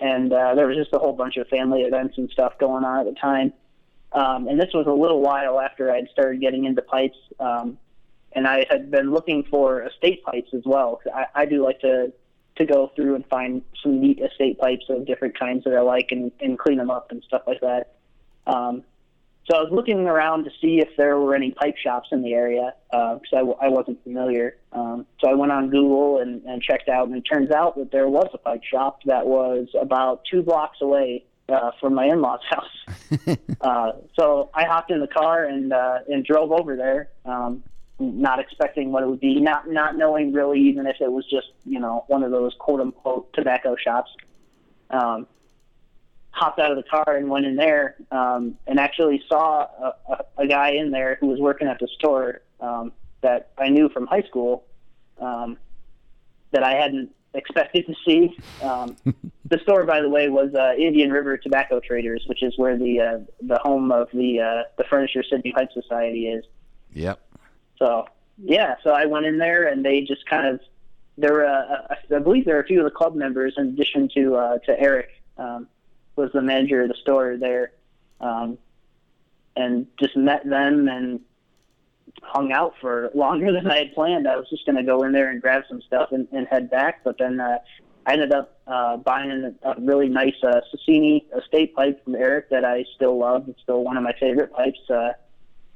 [0.00, 3.00] and uh, there was just a whole bunch of family events and stuff going on
[3.00, 3.52] at the time.
[4.12, 7.76] Um, and this was a little while after I'd started getting into pipes, um,
[8.32, 11.00] and I had been looking for estate pipes as well.
[11.14, 12.12] I, I do like to
[12.58, 16.08] to go through and find some neat estate pipes of different kinds that I like
[16.10, 17.94] and, and clean them up and stuff like that.
[18.46, 18.82] Um,
[19.50, 22.34] so I was looking around to see if there were any pipe shops in the
[22.34, 24.56] area because uh, I w- I wasn't familiar.
[24.72, 27.90] Um, so I went on Google and, and checked out, and it turns out that
[27.90, 32.40] there was a pipe shop that was about two blocks away uh, from my in-laws'
[32.50, 33.38] house.
[33.62, 37.08] uh, so I hopped in the car and uh, and drove over there.
[37.24, 37.62] Um,
[37.98, 41.48] not expecting what it would be, not not knowing really even if it was just
[41.64, 44.10] you know one of those quote unquote tobacco shops.
[44.90, 45.26] Um,
[46.30, 50.24] hopped out of the car and went in there um, and actually saw a, a,
[50.38, 54.06] a guy in there who was working at the store um, that I knew from
[54.06, 54.64] high school
[55.20, 55.58] um,
[56.52, 58.36] that I hadn't expected to see.
[58.62, 58.96] Um,
[59.44, 63.00] the store, by the way, was uh, Indian River Tobacco Traders, which is where the
[63.00, 66.44] uh, the home of the uh, the Furniture City Pipe Society is.
[66.92, 67.20] Yep.
[67.78, 68.06] So
[68.38, 70.60] yeah, so I went in there and they just kind of
[71.16, 74.08] there were uh, I believe there were a few of the club members in addition
[74.14, 75.68] to uh, to Eric um,
[76.16, 77.72] was the manager of the store there,
[78.20, 78.58] um,
[79.56, 81.20] and just met them and
[82.22, 84.28] hung out for longer than I had planned.
[84.28, 86.70] I was just going to go in there and grab some stuff and, and head
[86.70, 87.58] back, but then uh,
[88.06, 92.50] I ended up uh, buying a, a really nice uh, Sasieni estate pipe from Eric
[92.50, 93.48] that I still love.
[93.48, 94.80] It's still one of my favorite pipes.
[94.88, 95.12] Uh,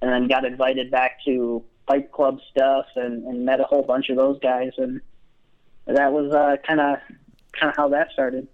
[0.03, 4.09] and then got invited back to Pipe Club stuff and, and met a whole bunch
[4.09, 5.01] of those guys, and
[5.87, 6.33] that was
[6.67, 6.99] kind of
[7.53, 8.49] kind of how that started.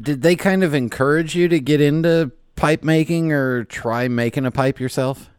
[0.00, 4.50] Did they kind of encourage you to get into pipe making or try making a
[4.50, 5.30] pipe yourself?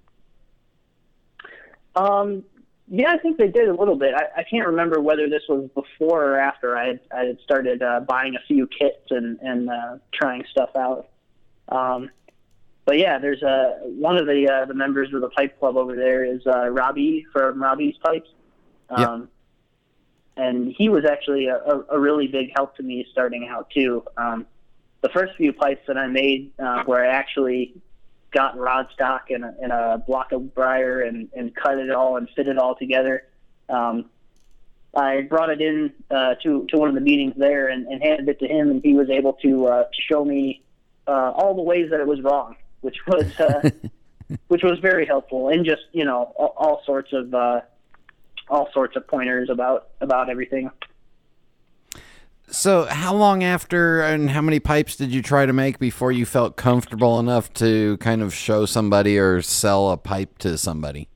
[1.95, 2.43] Um,
[2.87, 4.13] yeah, I think they did a little bit.
[4.13, 7.81] I, I can't remember whether this was before or after I had, I had started
[7.81, 11.09] uh, buying a few kits and and uh, trying stuff out.
[11.69, 12.09] Um,
[12.87, 15.93] but yeah, there's a one of the uh, the members of the pipe club over
[15.93, 18.29] there is uh, Robbie from Robbie's Pipes,
[18.89, 19.27] um,
[20.37, 21.57] and he was actually a,
[21.89, 24.05] a, really big help to me starting out too.
[24.15, 24.45] Um,
[25.01, 27.73] the first few pipes that I made, uh, where I actually
[28.31, 32.15] got rod stock and a, in a block of briar and, and cut it all
[32.15, 33.23] and fit it all together.
[33.67, 34.05] Um,
[34.95, 38.29] I brought it in uh, to to one of the meetings there and, and handed
[38.29, 40.63] it to him, and he was able to uh, to show me
[41.05, 43.69] uh, all the ways that it was wrong which was uh,
[44.47, 47.61] which was very helpful, and just you know all, all sorts of uh,
[48.49, 50.69] all sorts of pointers about about everything.
[52.49, 56.25] So, how long after and how many pipes did you try to make before you
[56.25, 61.09] felt comfortable enough to kind of show somebody or sell a pipe to somebody?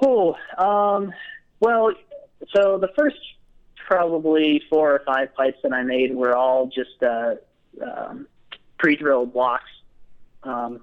[0.00, 1.12] Oh, um,
[1.58, 1.92] well,
[2.54, 3.16] so the first
[3.74, 7.34] probably four or five pipes that I made were all just uh,
[7.84, 8.28] um,
[8.80, 9.70] pre-drilled blocks
[10.42, 10.80] um,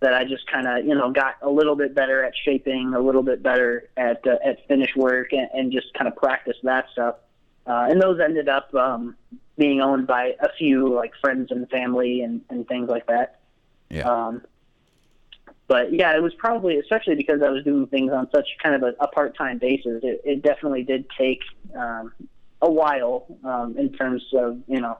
[0.00, 3.00] that I just kind of you know got a little bit better at shaping, a
[3.00, 6.86] little bit better at uh, at finish work, and, and just kind of practice that
[6.92, 7.16] stuff.
[7.66, 9.16] Uh, and those ended up um,
[9.56, 13.40] being owned by a few like friends and family and, and things like that.
[13.88, 14.08] Yeah.
[14.08, 14.42] Um,
[15.68, 18.82] but yeah, it was probably especially because I was doing things on such kind of
[18.82, 20.02] a, a part-time basis.
[20.02, 21.40] It, it definitely did take
[21.76, 22.12] um,
[22.60, 24.98] a while um, in terms of you know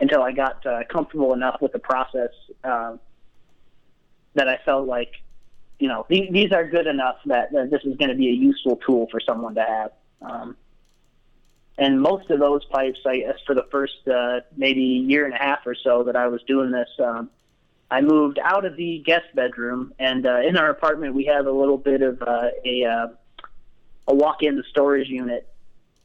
[0.00, 2.30] until I got uh, comfortable enough with the process
[2.64, 2.96] uh,
[4.34, 5.12] that I felt like,
[5.78, 8.32] you know, these, these are good enough that, that this is going to be a
[8.32, 9.92] useful tool for someone to have.
[10.22, 10.56] Um,
[11.78, 15.38] and most of those pipes, I guess, for the first uh, maybe year and a
[15.38, 17.30] half or so that I was doing this, um,
[17.90, 21.52] I moved out of the guest bedroom, and uh, in our apartment we have a
[21.52, 23.06] little bit of uh, a uh,
[24.08, 25.48] a walk-in storage unit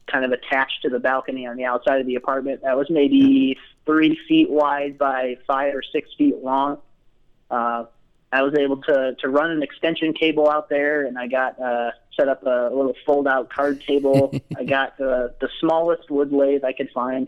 [0.08, 2.62] kind of attached to the balcony on the outside of the apartment.
[2.64, 6.78] That was maybe three feet wide by five or six feet long.
[7.50, 7.86] Uh,
[8.32, 11.92] I was able to to run an extension cable out there, and I got uh,
[12.18, 14.34] set up a little fold out card table.
[14.58, 17.28] I got the the smallest wood lathe I could find,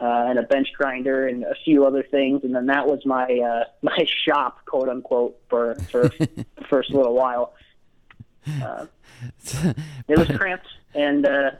[0.00, 2.44] uh, and a bench grinder, and a few other things.
[2.44, 7.14] And then that was my uh, my shop, quote unquote, for for the first little
[7.14, 7.54] while.
[8.62, 8.86] Uh,
[10.08, 11.50] it was cramped, and uh,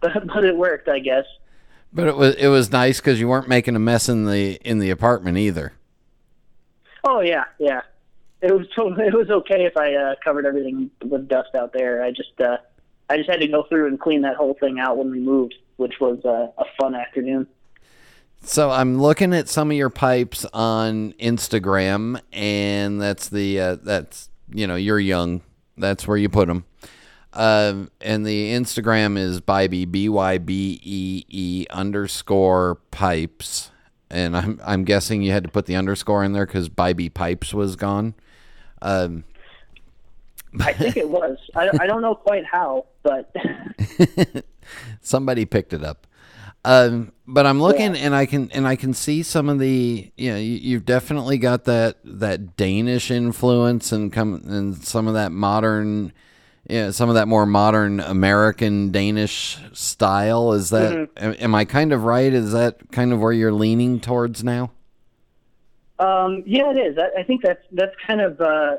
[0.00, 1.24] but but it worked, I guess.
[1.92, 4.78] But it was it was nice because you weren't making a mess in the in
[4.78, 5.74] the apartment either.
[7.04, 7.82] Oh yeah, yeah.
[8.40, 12.02] It was it was okay if I uh, covered everything with dust out there.
[12.02, 12.56] I just uh,
[13.10, 15.54] I just had to go through and clean that whole thing out when we moved,
[15.76, 17.46] which was uh, a fun afternoon.
[18.44, 24.30] So I'm looking at some of your pipes on Instagram, and that's the uh, that's
[24.52, 25.42] you know you're young.
[25.76, 26.64] That's where you put them.
[27.32, 33.70] Uh, and the Instagram is Bybee B Y B E E underscore pipes,
[34.10, 37.54] and I'm I'm guessing you had to put the underscore in there because Bybee pipes
[37.54, 38.14] was gone.
[38.82, 39.24] Um,
[40.60, 41.38] I think it was.
[41.54, 43.34] I, I don't know quite how, but
[45.00, 46.06] somebody picked it up.
[46.64, 50.30] Um, but I'm looking and I can and I can see some of the you
[50.30, 55.32] know you, you've definitely got that that Danish influence and come and some of that
[55.32, 56.12] modern
[56.68, 60.52] yeah, some of that more modern American Danish style.
[60.52, 62.32] Is that am, am I kind of right?
[62.32, 64.70] Is that kind of where you're leaning towards now?
[66.02, 66.98] um, yeah, it is.
[66.98, 68.76] I, I think that's that's kind of uh,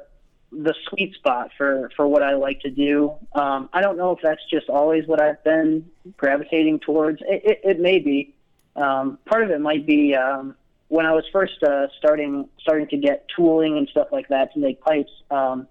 [0.52, 3.14] the sweet spot for for what I like to do.
[3.34, 7.22] Um, I don't know if that's just always what I've been gravitating towards.
[7.22, 8.36] It, it, it may be.
[8.76, 10.56] Um, part of it might be um,
[10.88, 14.60] when I was first uh, starting starting to get tooling and stuff like that to
[14.60, 15.12] make pipes.
[15.32, 15.68] Um,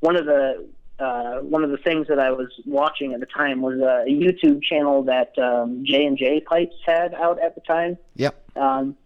[0.00, 0.66] one of the
[1.02, 4.62] uh, one of the things that I was watching at the time was a YouTube
[4.62, 7.98] channel that um, J and J Pipes had out at the time.
[8.14, 8.56] Yep.
[8.56, 8.96] Um,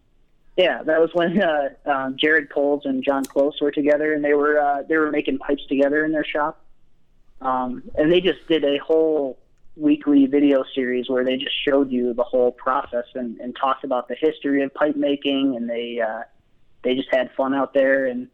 [0.56, 4.34] yeah, that was when uh, um, Jared Coles and John Close were together, and they
[4.34, 6.62] were uh, they were making pipes together in their shop.
[7.40, 9.38] Um, and they just did a whole
[9.76, 14.08] weekly video series where they just showed you the whole process and, and talked about
[14.08, 16.22] the history of pipe making, and they uh,
[16.82, 18.28] they just had fun out there, and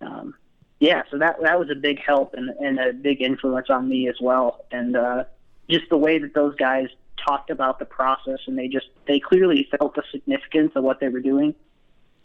[0.00, 0.34] um,
[0.80, 4.08] yeah, so that that was a big help and, and a big influence on me
[4.08, 5.24] as well, and uh,
[5.68, 6.88] just the way that those guys
[7.26, 11.08] talked about the process, and they just they clearly felt the significance of what they
[11.08, 11.54] were doing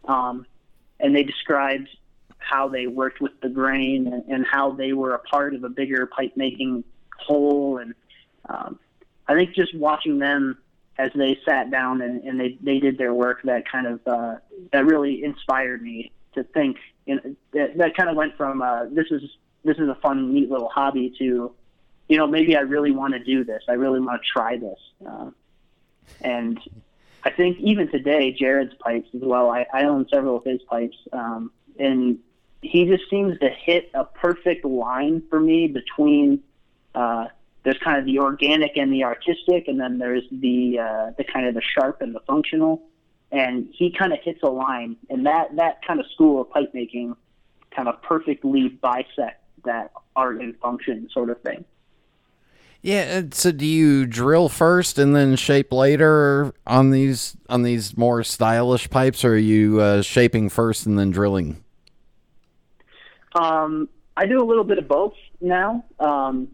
[0.06, 0.46] um,
[1.00, 1.90] and they described
[2.38, 5.70] how they worked with the grain and, and how they were a part of a
[5.70, 6.84] bigger pipe making
[7.18, 7.78] whole.
[7.78, 7.94] And
[8.50, 8.80] um,
[9.28, 10.58] I think just watching them
[10.98, 14.36] as they sat down and, and they, they did their work, that kind of uh,
[14.72, 16.78] that really inspired me to think.
[17.06, 19.22] You know, that, that kind of went from uh, this is
[19.64, 21.54] this is a fun, neat little hobby to,
[22.10, 23.64] you know, maybe I really want to do this.
[23.70, 24.80] I really want to try this.
[25.06, 25.32] Uh,
[26.22, 26.60] and
[27.24, 29.50] I think even today, Jared's pipes as well.
[29.50, 32.20] I, I own several of his pipes, um, and
[32.62, 36.42] he just seems to hit a perfect line for me between
[36.96, 37.28] uh,
[37.64, 41.48] there's kind of the organic and the artistic, and then there's the uh, the kind
[41.48, 42.82] of the sharp and the functional.
[43.34, 46.72] And he kind of hits a line, and that that kind of school of pipe
[46.74, 47.16] making
[47.76, 51.66] kind of perfectly bisect that art and function sort of thing.
[52.84, 53.24] Yeah.
[53.24, 58.24] uh, So do you drill first and then shape later on these on these more
[58.24, 61.64] stylish pipes, or are you uh, shaping first and then drilling?
[63.34, 65.84] Um, I do a little bit of both now.
[66.00, 66.50] Um,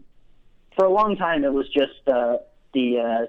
[0.76, 2.38] for a long time, it was just uh,
[2.72, 3.26] the uh,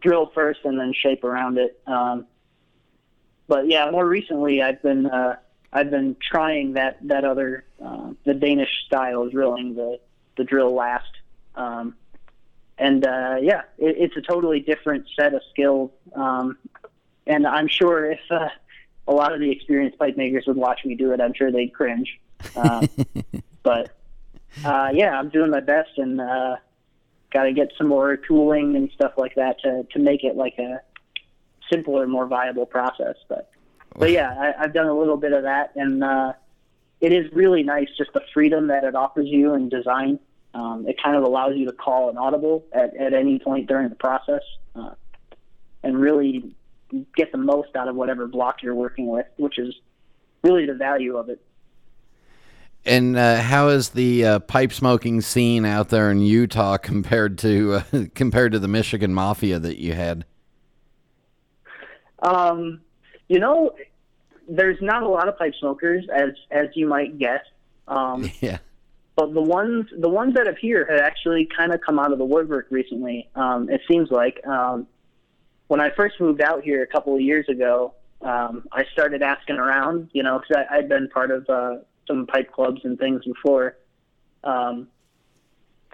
[0.00, 1.80] drill first and then shape around it.
[1.86, 2.26] Um,
[3.48, 5.36] but yeah, more recently, I've been uh,
[5.72, 10.00] I've been trying that that other uh, the Danish style drilling, the
[10.36, 11.10] the drill last.
[11.54, 11.94] Um,
[12.78, 15.90] and uh, yeah, it, it's a totally different set of skills.
[16.14, 16.58] Um,
[17.26, 18.48] and I'm sure if uh,
[19.08, 21.72] a lot of the experienced pipe makers would watch me do it, I'm sure they'd
[21.72, 22.20] cringe.
[22.54, 22.88] Um,
[23.62, 23.90] but
[24.64, 26.56] uh, yeah, I'm doing my best and uh,
[27.32, 30.58] got to get some more tooling and stuff like that to to make it like
[30.58, 30.80] a
[31.70, 33.16] simpler, more viable process.
[33.28, 33.50] But
[33.98, 36.32] but yeah, I, I've done a little bit of that, and uh,
[37.00, 40.18] it is really nice just the freedom that it offers you in design.
[40.54, 43.90] Um, it kind of allows you to call an audible at, at any point during
[43.90, 44.40] the process
[44.74, 44.94] uh,
[45.82, 46.54] and really
[47.14, 49.74] get the most out of whatever block you're working with, which is
[50.42, 51.40] really the value of it.
[52.86, 57.82] And uh, how is the uh, pipe smoking scene out there in Utah compared to
[57.92, 60.24] uh, compared to the Michigan Mafia that you had?
[62.26, 62.80] Um,
[63.28, 63.72] you know,
[64.48, 67.42] there's not a lot of pipe smokers, as as you might guess.
[67.88, 68.58] Um, Yeah.
[69.14, 72.18] but the ones the ones that have here have actually kind of come out of
[72.18, 73.28] the woodwork recently.
[73.34, 74.86] Um, it seems like um,
[75.68, 79.56] when I first moved out here a couple of years ago, um, I started asking
[79.56, 80.10] around.
[80.12, 83.76] You know, because I'd been part of uh, some pipe clubs and things before.
[84.44, 84.88] Um,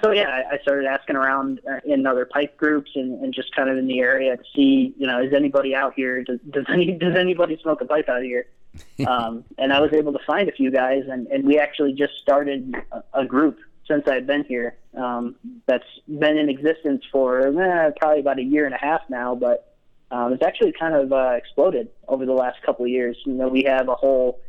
[0.02, 3.68] so yeah, I, started asking around uh, in other pipe groups and, and just kind
[3.68, 6.22] of in the area to see, you know, is anybody out here?
[6.22, 8.46] Does does, any, does anybody smoke a pipe out here?
[9.06, 12.14] um, and I was able to find a few guys, and, and we actually just
[12.22, 14.76] started a, a group since I've been here.
[14.96, 15.36] Um,
[15.66, 19.74] that's been in existence for eh, probably about a year and a half now, but
[20.10, 23.16] um, it's actually kind of uh, exploded over the last couple of years.
[23.24, 24.40] You know, we have a whole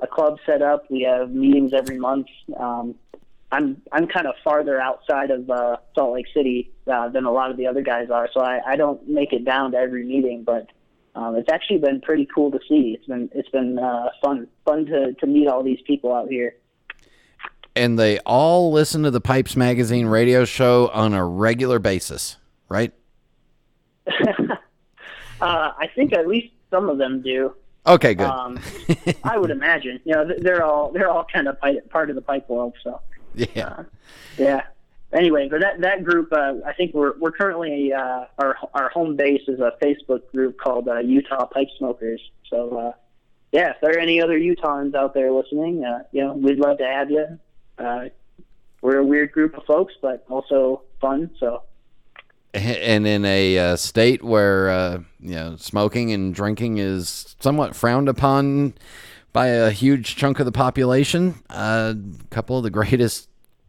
[0.00, 0.90] a club set up.
[0.90, 2.28] We have meetings every month.
[2.56, 2.94] Um,
[3.50, 7.50] I'm I'm kind of farther outside of uh, Salt Lake City uh, than a lot
[7.50, 10.44] of the other guys are, so I, I don't make it down to every meeting.
[10.44, 10.68] But
[11.14, 12.94] um, it's actually been pretty cool to see.
[12.98, 16.56] It's been it's been uh, fun fun to to meet all these people out here.
[17.74, 22.36] And they all listen to the Pipes Magazine radio show on a regular basis,
[22.68, 22.92] right?
[24.08, 24.50] uh,
[25.40, 27.54] I think at least some of them do.
[27.86, 28.26] Okay, good.
[28.26, 28.58] Um,
[29.24, 30.00] I would imagine.
[30.04, 31.56] You know, they're all they're all kind of
[31.88, 32.74] part of the pipe world.
[32.82, 33.00] So
[33.54, 33.66] yeah.
[33.66, 33.82] uh,
[34.36, 34.62] yeah.
[35.12, 39.16] Anyway, but that that group, uh, I think we're we're currently uh, our our home
[39.16, 42.20] base is a Facebook group called uh, Utah Pipe Smokers.
[42.50, 42.92] So uh,
[43.52, 46.78] yeah, if there are any other Utahns out there listening, uh, you know, we'd love
[46.78, 47.38] to have you.
[47.78, 48.08] Uh,
[48.82, 51.30] we're a weird group of folks, but also fun.
[51.40, 51.62] So
[52.54, 58.08] and in a uh, state where uh, you know smoking and drinking is somewhat frowned
[58.08, 58.74] upon
[59.32, 63.27] by a huge chunk of the population, uh, a couple of the greatest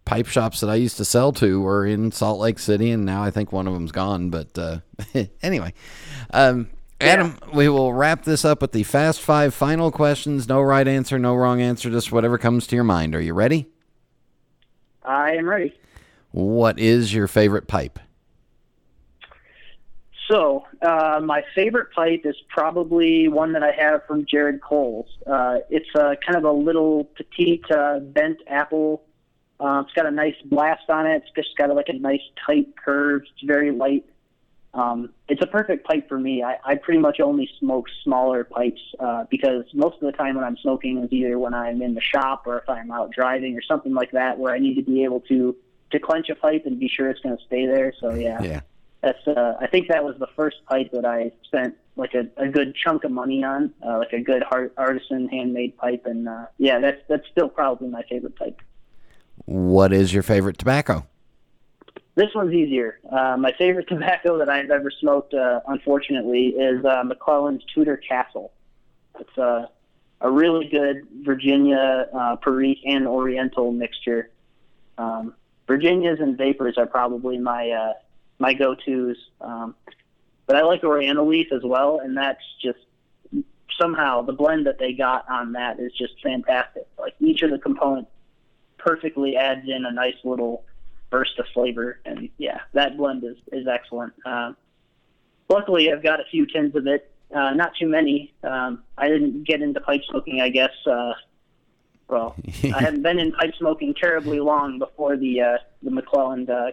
[0.10, 3.24] pipe shops that I used to sell to were in Salt Lake City, and now
[3.24, 4.32] I think one of them's gone.
[4.32, 4.80] But uh,
[5.44, 5.74] anyway,
[6.32, 6.68] um,
[7.00, 10.50] Adam, we will wrap this up with the fast five final questions.
[10.50, 13.14] No right answer, no wrong answer, just whatever comes to your mind.
[13.14, 13.68] Are you ready?
[15.04, 15.80] I am ready.
[16.32, 18.00] What is your favorite pipe?
[20.28, 25.08] So, uh, my favorite pipe is probably one that I have from Jared Coles.
[25.28, 29.04] Uh, it's uh, kind of a little petite uh, bent apple.
[29.60, 31.24] Uh, it's got a nice blast on it.
[31.24, 33.24] It's just got a, like a nice tight curve.
[33.24, 34.06] It's very light.
[34.74, 36.44] Um, it's a perfect pipe for me.
[36.44, 40.44] I, I pretty much only smoke smaller pipes uh, because most of the time when
[40.44, 43.62] I'm smoking is either when I'm in the shop or if I'm out driving or
[43.62, 45.56] something like that where I need to be able to
[45.92, 47.92] to clench a pipe and be sure it's going to stay there.
[48.00, 48.62] So yeah, Yeah.
[49.02, 52.48] that's uh, I think that was the first pipe that I spent like a, a
[52.48, 56.46] good chunk of money on, uh, like a good heart, artisan handmade pipe, and uh,
[56.60, 58.62] yeah, that's that's still probably my favorite pipe.
[59.50, 61.08] What is your favorite tobacco?
[62.14, 63.00] This one's easier.
[63.12, 68.52] Uh, my favorite tobacco that I've ever smoked, uh, unfortunately, is uh, McClelland's Tudor Castle.
[69.20, 69.66] It's uh,
[70.22, 74.30] a really good Virginia, uh, Perique, and Oriental mixture.
[75.00, 75.34] Um,
[75.66, 77.94] Virginias and VaPers are probably my uh,
[78.38, 79.74] my go-tos, um,
[80.46, 82.78] but I like Oriental Leaf as well, and that's just
[83.82, 86.86] somehow the blend that they got on that is just fantastic.
[87.00, 88.12] Like each of the components
[88.80, 90.64] perfectly adds in a nice little
[91.10, 94.14] burst of flavor, and yeah, that blend is is excellent.
[94.26, 94.56] Um,
[95.50, 98.34] luckily, I've got a few tins of it, uh, not too many.
[98.44, 100.74] Um, I didn't get into pipe smoking, I guess.
[100.86, 101.14] Uh,
[102.08, 106.72] well, I haven't been in pipe smoking terribly long before the uh, the McClelland uh,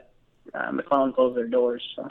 [0.55, 1.83] uh, McClelland closed their doors.
[1.95, 2.09] So.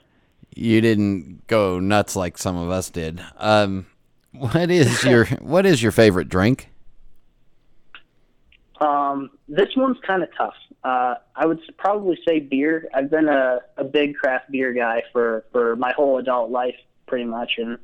[0.55, 3.21] You didn't go nuts like some of us did.
[3.37, 3.87] Um,
[4.31, 6.69] what is your what is your favorite drink?
[8.81, 10.55] Um, this one's kind of tough.
[10.83, 12.87] Uh, I would probably say beer.
[12.93, 16.75] I've been a, a big craft beer guy for, for my whole adult life,
[17.07, 17.77] pretty much, and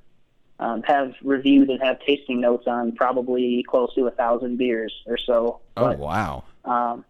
[0.59, 5.17] um, have reviewed and have tasting notes on probably close to a thousand beers or
[5.17, 5.61] so.
[5.77, 6.43] Oh But, wow!
[6.65, 7.05] um,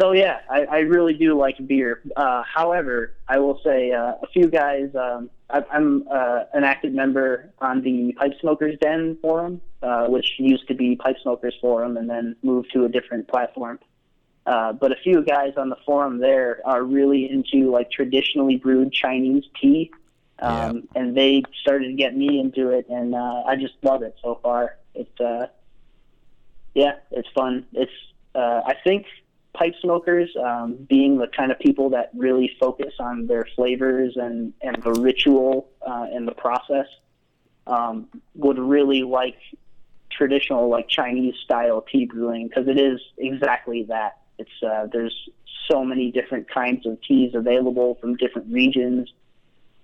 [0.00, 2.00] so yeah, I, I really do like beer.
[2.16, 4.94] Uh, however, I will say uh, a few guys.
[4.94, 10.34] Um, I, I'm uh, an active member on the Pipe Smokers Den forum, uh, which
[10.38, 13.78] used to be Pipe Smokers Forum and then moved to a different platform.
[14.48, 18.90] Uh, but a few guys on the forum there are really into like traditionally brewed
[18.90, 19.90] Chinese tea,
[20.38, 24.16] um, and they started to get me into it, and uh, I just love it
[24.22, 24.78] so far.
[24.94, 25.48] It's uh,
[26.74, 27.66] yeah, it's fun.
[27.74, 27.92] It's
[28.34, 29.04] uh, I think
[29.52, 34.54] pipe smokers, um, being the kind of people that really focus on their flavors and
[34.62, 36.86] and the ritual uh, and the process,
[37.66, 39.36] um, would really like
[40.18, 44.18] traditional like Chinese style tea brewing because it is exactly that.
[44.38, 45.14] It's uh, there's
[45.70, 49.10] so many different kinds of teas available from different regions.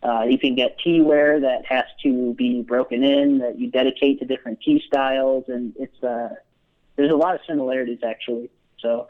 [0.03, 4.27] Uh, you can get teaware that has to be broken in that you dedicate to
[4.27, 6.29] different tea styles, and it's uh,
[6.97, 8.51] there's a lot of similarities actually.
[8.81, 9.09] So,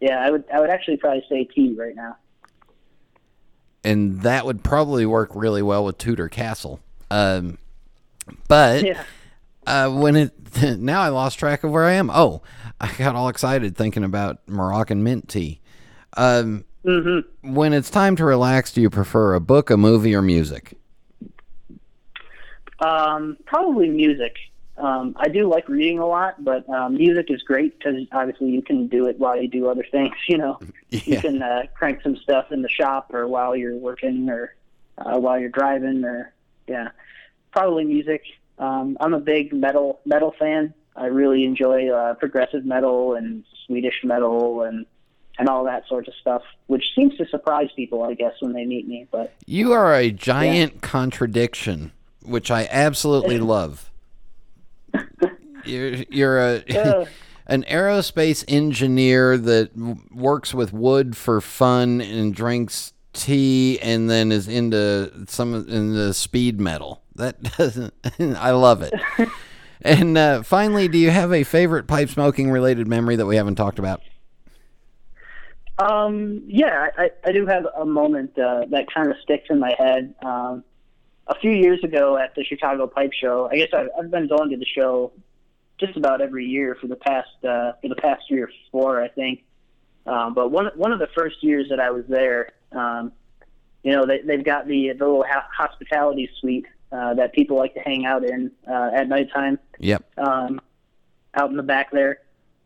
[0.00, 2.16] yeah, I would I would actually probably say tea right now.
[3.84, 6.80] And that would probably work really well with Tudor Castle.
[7.08, 7.58] Um,
[8.48, 9.04] but Yeah.
[9.66, 10.32] Uh, when it
[10.78, 12.10] now I lost track of where I am.
[12.10, 12.42] Oh,
[12.80, 15.60] I got all excited thinking about Moroccan mint tea.
[16.16, 17.52] Um, Mm-hmm.
[17.52, 20.78] when it's time to relax, do you prefer a book, a movie, or music?
[22.78, 24.36] Um, probably music.
[24.76, 28.62] Um, I do like reading a lot, but um, music is great because obviously you
[28.62, 30.14] can do it while you do other things.
[30.28, 30.60] You know,
[30.90, 34.54] you can uh, crank some stuff in the shop or while you're working or
[34.98, 36.32] uh, while you're driving or
[36.68, 36.90] yeah,
[37.52, 38.22] probably music.
[38.58, 40.74] Um, I'm a big metal metal fan.
[40.94, 44.86] I really enjoy uh, progressive metal and Swedish metal and
[45.38, 48.64] and all that sort of stuff, which seems to surprise people, I guess, when they
[48.64, 49.06] meet me.
[49.10, 51.92] But You are a giant contradiction,
[52.22, 53.90] which I absolutely love.
[55.64, 57.04] You're, you're a Yeah.
[57.46, 59.70] an aerospace engineer that
[60.10, 66.12] works with wood for fun and drinks tea, and then is into some in the
[66.12, 67.02] speed metal.
[67.16, 67.94] That doesn't.
[68.18, 68.94] I love it.
[69.82, 73.56] And uh, finally, do you have a favorite pipe smoking related memory that we haven't
[73.56, 74.00] talked about?
[75.78, 79.74] Um, yeah, I, I do have a moment uh, that kind of sticks in my
[79.78, 80.14] head.
[80.24, 80.64] Um,
[81.26, 84.50] a few years ago at the Chicago Pipe Show, I guess I've, I've been going
[84.50, 85.12] to the show
[85.78, 89.08] just about every year for the past uh, for the past year or four, I
[89.08, 89.44] think.
[90.06, 93.12] Um, but one one of the first years that I was there, um,
[93.82, 97.74] you know, they, they've got the the little ho- hospitality suite uh, that people like
[97.74, 100.04] to hang out in uh, at nighttime Yep.
[100.18, 100.60] um,
[101.34, 102.20] out in the back there.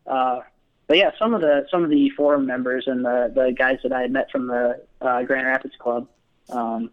[0.05, 0.41] Uh,
[0.87, 3.93] but yeah, some of the some of the forum members and the the guys that
[3.93, 6.07] I had met from the uh, Grand Rapids Club,
[6.49, 6.91] um,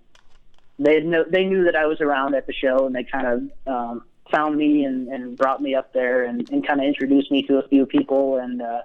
[0.79, 3.27] they had know, they knew that I was around at the show, and they kind
[3.27, 7.31] of um, found me and, and brought me up there and, and kind of introduced
[7.31, 8.83] me to a few people, and uh,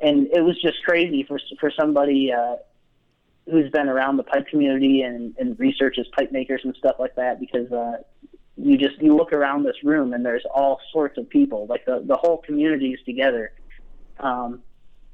[0.00, 2.32] and it was just crazy for for somebody.
[2.32, 2.56] Uh,
[3.50, 7.38] who's been around the pipe community and, and researches pipe makers and stuff like that
[7.38, 7.96] because uh,
[8.56, 12.02] you just you look around this room and there's all sorts of people like the
[12.06, 13.52] the whole community is together.
[14.18, 14.62] Um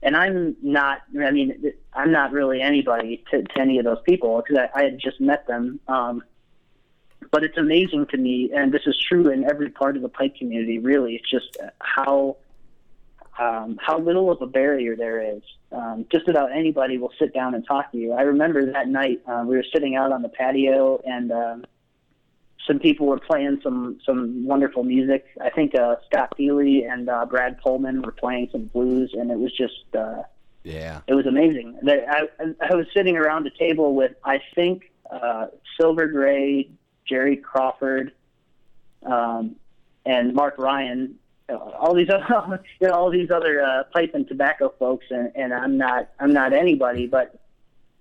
[0.03, 4.43] and i'm not i mean i'm not really anybody to, to any of those people
[4.43, 5.81] because I, I had just met them.
[5.89, 6.23] Um
[7.31, 10.37] but it's amazing to me and this is true in every part of the pipe
[10.37, 12.37] community really it's just how
[13.41, 15.43] um, how little of a barrier there is.
[15.73, 18.13] Um, just about anybody will sit down and talk to you.
[18.13, 21.65] I remember that night uh, we were sitting out on the patio and um,
[22.67, 25.25] some people were playing some some wonderful music.
[25.41, 29.39] I think uh, Scott Feely and uh, Brad Pohlmann were playing some blues, and it
[29.39, 30.23] was just uh,
[30.63, 31.01] Yeah.
[31.07, 31.79] it was amazing.
[31.89, 32.29] I,
[32.61, 35.47] I was sitting around a table with I think uh,
[35.81, 36.69] Silver Gray,
[37.07, 38.13] Jerry Crawford,
[39.05, 39.57] um,
[40.05, 41.17] and Mark Ryan.
[41.57, 45.53] All these other, you know, all these other uh, pipe and tobacco folks, and, and
[45.53, 47.41] I'm not I'm not anybody, but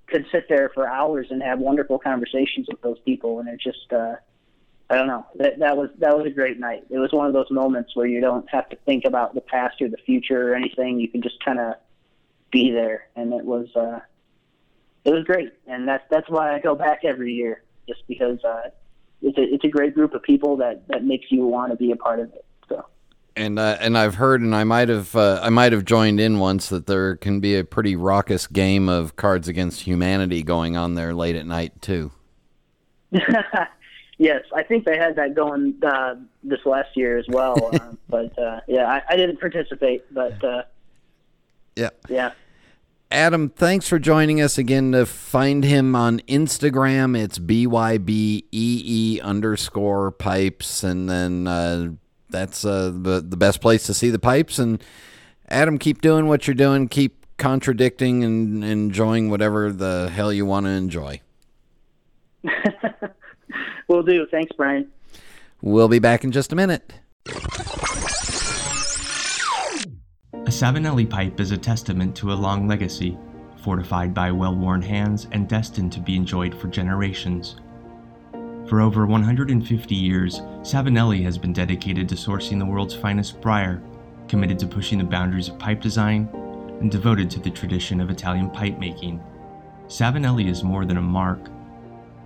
[0.08, 3.92] could sit there for hours and have wonderful conversations with those people, and it just
[3.94, 4.16] uh,
[4.90, 6.86] I don't know that that was that was a great night.
[6.90, 9.82] It was one of those moments where you don't have to think about the past
[9.82, 11.00] or the future or anything.
[11.00, 11.76] You can just kind of
[12.52, 14.00] be there, and it was uh,
[15.06, 18.70] it was great, and that's that's why I go back every year, just because uh,
[19.22, 21.92] it's a it's a great group of people that that makes you want to be
[21.92, 22.46] a part of it.
[23.40, 26.40] And uh, and I've heard, and I might have uh, I might have joined in
[26.40, 30.96] once that there can be a pretty raucous game of Cards Against Humanity going on
[30.96, 32.12] there late at night too.
[34.18, 38.38] yes, I think they had that going uh, this last year as well, uh, but
[38.38, 40.64] uh, yeah, I, I didn't participate, but uh,
[41.78, 41.90] Yeah.
[42.10, 42.32] yeah.
[43.12, 44.92] Adam, thanks for joining us again.
[44.92, 51.88] To find him on Instagram, it's bybee E underscore pipes, and then uh,
[52.30, 54.60] that's uh, the the best place to see the pipes.
[54.60, 54.84] And
[55.48, 56.88] Adam, keep doing what you're doing.
[56.88, 61.22] Keep contradicting and enjoying whatever the hell you want to enjoy.
[63.88, 64.28] Will do.
[64.30, 64.90] Thanks, Brian.
[65.62, 66.94] We'll be back in just a minute.
[70.34, 73.18] A Savinelli pipe is a testament to a long legacy,
[73.64, 77.58] fortified by well worn hands and destined to be enjoyed for generations.
[78.70, 83.82] For over 150 years, Savinelli has been dedicated to sourcing the world's finest briar,
[84.28, 86.30] committed to pushing the boundaries of pipe design,
[86.80, 89.24] and devoted to the tradition of Italian pipe making.
[89.88, 91.40] Savinelli is more than a mark.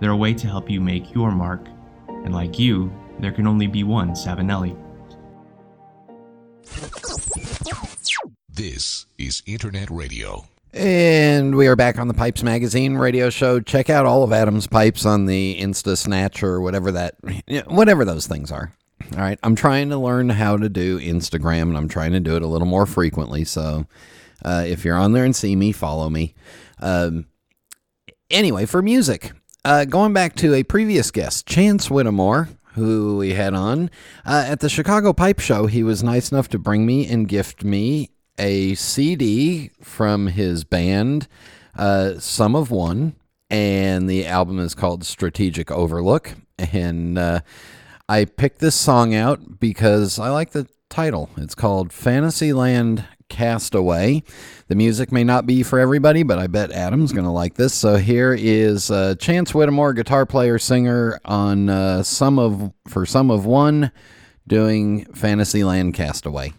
[0.00, 1.66] They're a way to help you make your mark,
[2.08, 4.76] and like you, there can only be one Savinelli.
[8.50, 10.44] This is Internet Radio.
[10.74, 13.60] And we are back on the Pipes Magazine radio show.
[13.60, 17.14] Check out all of Adam's pipes on the Insta Snatch or whatever that,
[17.68, 18.72] whatever those things are.
[19.12, 22.34] All right, I'm trying to learn how to do Instagram, and I'm trying to do
[22.34, 23.44] it a little more frequently.
[23.44, 23.86] So,
[24.44, 26.34] uh, if you're on there and see me, follow me.
[26.80, 27.26] Um,
[28.28, 29.30] anyway, for music,
[29.64, 33.90] uh, going back to a previous guest, Chance Whittemore, who we had on
[34.26, 37.62] uh, at the Chicago Pipe Show, he was nice enough to bring me and gift
[37.62, 41.28] me a CD from his band,
[41.76, 43.14] uh, Some of One,
[43.50, 46.34] and the album is called Strategic Overlook.
[46.58, 47.40] And uh,
[48.08, 51.30] I picked this song out because I like the title.
[51.36, 54.22] It's called Fantasyland Castaway.
[54.68, 57.74] The music may not be for everybody, but I bet Adam's going to like this.
[57.74, 63.30] So here is uh, Chance Whittemore, guitar player, singer on uh, some of for some
[63.30, 63.90] of one,
[64.46, 66.52] doing Fantasyland Castaway.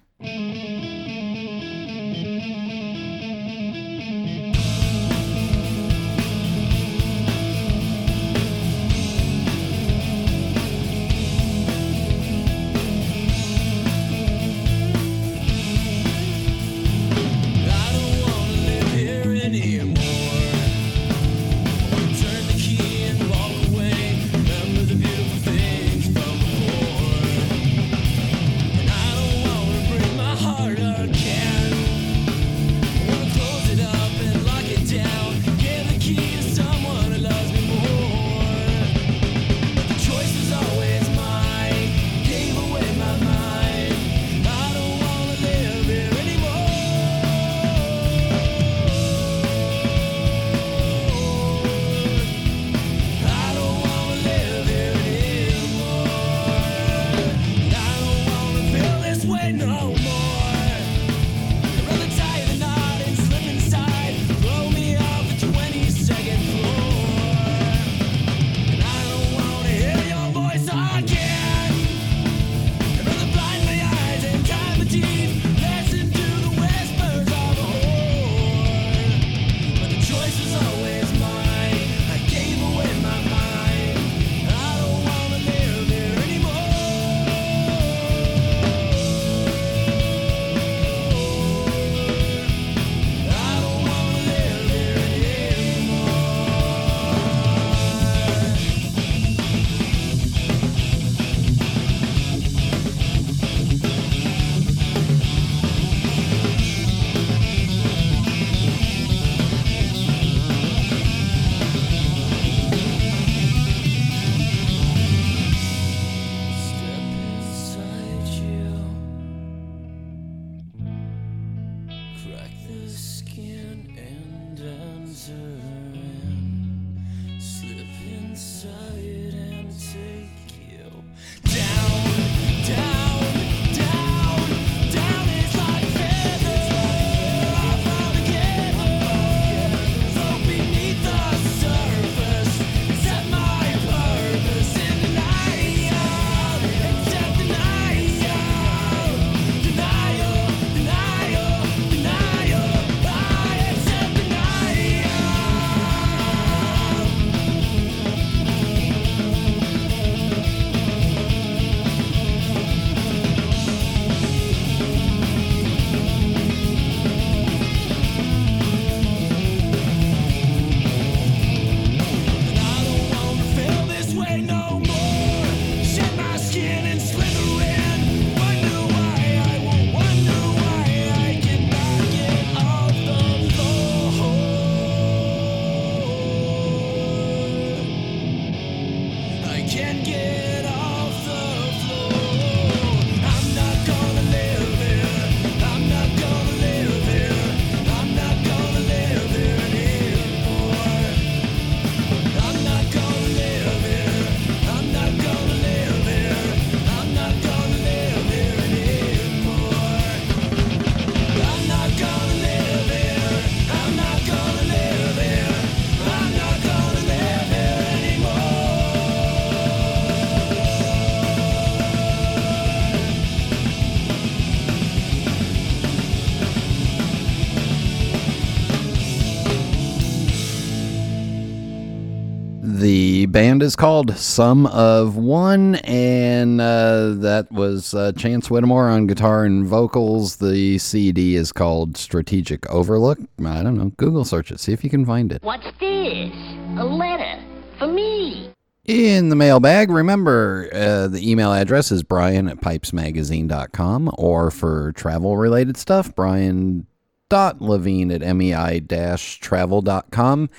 [233.66, 239.66] Is called Some of One, and uh, that was uh, Chance Whittemore on guitar and
[239.66, 240.36] vocals.
[240.36, 243.18] The CD is called Strategic Overlook.
[243.44, 243.90] I don't know.
[243.98, 244.60] Google search it.
[244.60, 245.42] See if you can find it.
[245.42, 246.32] What's this?
[246.78, 247.44] A letter
[247.80, 248.54] for me.
[248.86, 255.38] In the mailbag, remember uh, the email address is brian at pipesmagazine.com or for travel
[255.38, 260.50] related stuff, brian.levine at mei-travel.com.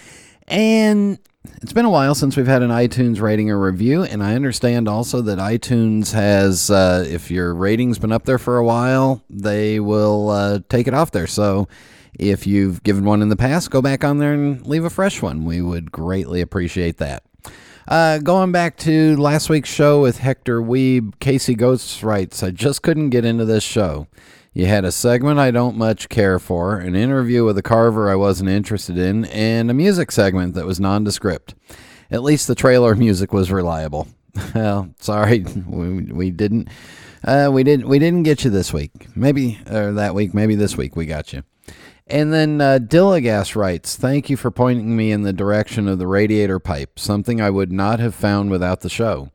[0.49, 1.19] And
[1.63, 4.89] it's been a while since we've had an iTunes rating or review, and I understand
[4.89, 9.81] also that iTunes has, uh, if your rating's been up there for a while, they
[9.81, 11.27] will uh, take it off there.
[11.27, 11.69] So
[12.19, 15.23] if you've given one in the past, go back on there and leave a fresh
[15.23, 15.45] one.
[15.45, 17.23] We would greatly appreciate that.
[17.89, 22.83] Uh, going back to last week's show with Hector Weeb, Casey Ghosts writes, I just
[22.83, 24.09] couldn't get into this show.
[24.57, 28.15] You had a segment I don't much care for, an interview with a carver I
[28.15, 31.55] wasn't interested in, and a music segment that was nondescript.
[32.11, 34.09] At least the trailer music was reliable.
[34.55, 36.69] well, sorry, we, we didn't.
[37.23, 37.87] Uh, we didn't.
[37.87, 38.93] We didn't get you this week.
[39.15, 40.33] Maybe or that week.
[40.33, 41.43] Maybe this week we got you.
[42.07, 46.07] And then uh, Dillagas writes, Thank you for pointing me in the direction of the
[46.07, 49.29] radiator pipe, something I would not have found without the show.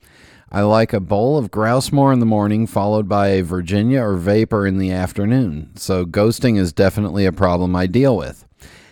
[0.53, 4.67] I like a bowl of Grousemoor in the morning, followed by a Virginia or VaPer
[4.67, 8.45] in the afternoon, so ghosting is definitely a problem I deal with.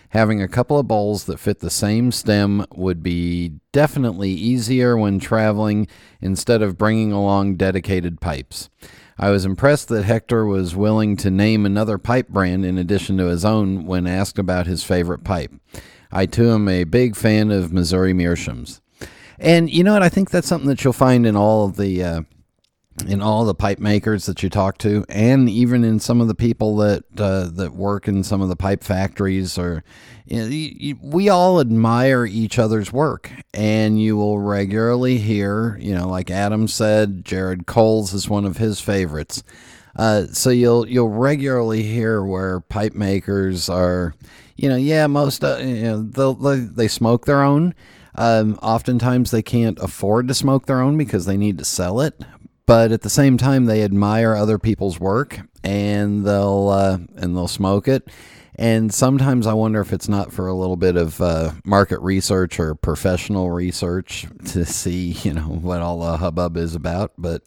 [0.08, 5.20] Having a couple of bowls that fit the same stem would be definitely easier when
[5.20, 5.86] traveling
[6.22, 8.70] instead of bringing along dedicated pipes.
[9.18, 13.26] I was impressed that Hector was willing to name another pipe brand in addition to
[13.26, 15.52] his own when asked about his favorite pipe.
[16.10, 18.80] I too am a big fan of Missouri Meerschaums.
[19.40, 20.02] And you know what?
[20.02, 22.20] I think that's something that you'll find in all of the uh,
[23.08, 26.34] in all the pipe makers that you talk to, and even in some of the
[26.34, 29.82] people that uh, that work in some of the pipe factories, or
[30.26, 35.94] you know, you, we all admire each other's work, and you will regularly hear, you
[35.94, 39.42] know, like Adam said, Jared Coles is one of his favorites.
[39.96, 44.14] Uh, so you'll you'll regularly hear where pipe makers are,
[44.56, 47.74] you know, yeah, most uh, you know they they smoke their own.
[48.20, 52.20] Um, oftentimes they can't afford to smoke their own because they need to sell it,
[52.66, 57.48] but at the same time they admire other people's work and they'll uh, and they'll
[57.48, 58.08] smoke it.
[58.56, 62.60] And sometimes I wonder if it's not for a little bit of uh, market research
[62.60, 67.42] or professional research to see you know what all the hubbub is about but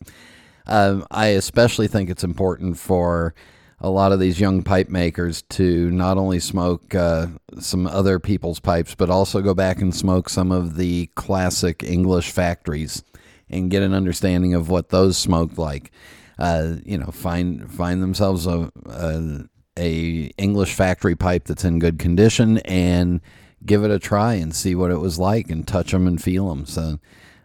[0.66, 3.36] um, I especially think it's important for
[3.84, 7.28] a lot of these young pipe makers to not only smoke uh,
[7.60, 12.32] some other people's pipes, but also go back and smoke some of the classic English
[12.32, 13.04] factories
[13.50, 15.92] and get an understanding of what those smoked like.
[16.40, 19.42] Uh, you know, find find themselves a, a,
[19.78, 23.20] a English factory pipe that's in good condition and
[23.66, 26.50] give it a try and see what it was like and touch them and feel
[26.50, 26.66] them.
[26.66, 27.00] So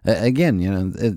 [0.04, 1.14] again, you know, it,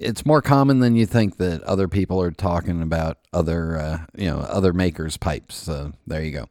[0.00, 4.30] it's more common than you think that other people are talking about other uh, you
[4.30, 6.48] know other makers pipes so there you go.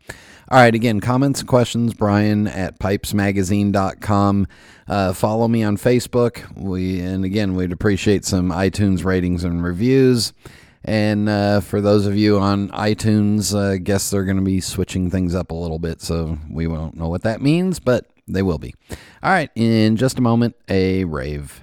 [0.50, 4.48] All right again comments questions brian at pipesmagazine.com
[4.88, 6.56] uh, follow me on facebook.
[6.56, 10.34] We and again we'd appreciate some itunes ratings and reviews.
[10.86, 15.10] And uh, for those of you on itunes i guess they're going to be switching
[15.10, 18.58] things up a little bit so we won't know what that means but they will
[18.58, 18.74] be.
[19.22, 21.63] All right in just a moment a rave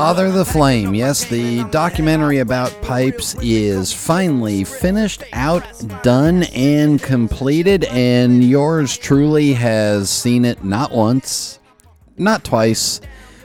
[0.00, 0.94] Father the Flame.
[0.94, 5.62] Yes, the documentary about pipes is finally finished, out,
[6.02, 7.84] done, and completed.
[7.84, 11.60] And yours truly has seen it not once,
[12.16, 13.02] not twice,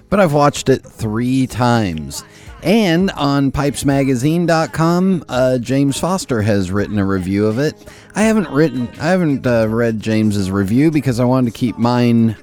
[0.10, 2.24] but I've watched it three times.
[2.64, 7.76] And on pipesmagazine.com, uh, James Foster has written a review of it.
[8.16, 12.38] I haven't written, I haven't uh, read James's review because I wanted to keep mine,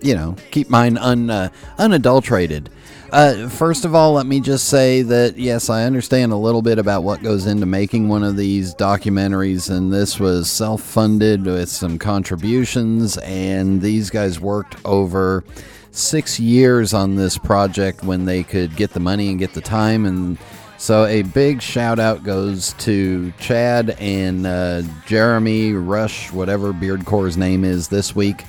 [0.00, 2.70] you know, keep mine un, uh, unadulterated.
[3.12, 6.78] Uh, first of all, let me just say that yes, I understand a little bit
[6.78, 11.68] about what goes into making one of these documentaries, and this was self funded with
[11.68, 15.44] some contributions, and these guys worked over
[15.92, 20.04] six years on this project when they could get the money and get the time
[20.04, 20.36] and
[20.78, 27.64] so a big shout out goes to Chad and uh, Jeremy Rush, whatever Beardcore's name
[27.64, 28.44] is this week.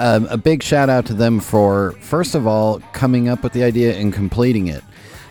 [0.00, 3.62] Um, a big shout out to them for, first of all, coming up with the
[3.62, 4.82] idea and completing it.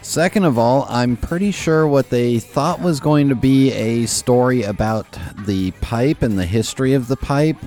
[0.02, 4.64] Second of all, I'm pretty sure what they thought was going to be a story
[4.64, 7.58] about the pipe and the history of the pipe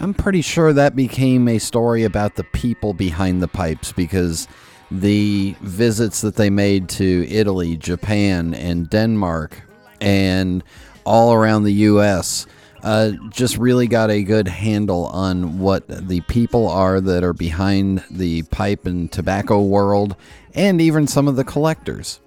[0.00, 4.46] I'm pretty sure that became a story about the people behind the pipes because
[4.92, 9.60] the visits that they made to Italy, Japan, and Denmark,
[10.00, 10.62] and
[11.04, 12.46] all around the U.S.
[12.82, 18.04] Uh, just really got a good handle on what the people are that are behind
[18.10, 20.14] the pipe and tobacco world,
[20.54, 22.20] and even some of the collectors.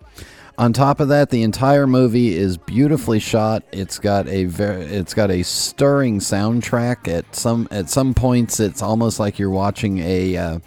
[0.57, 3.63] On top of that, the entire movie is beautifully shot.
[3.71, 7.07] It's got a very, it's got a stirring soundtrack.
[7.07, 10.59] At some at some points, it's almost like you're watching a uh,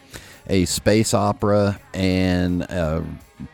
[0.49, 3.05] a space opera and a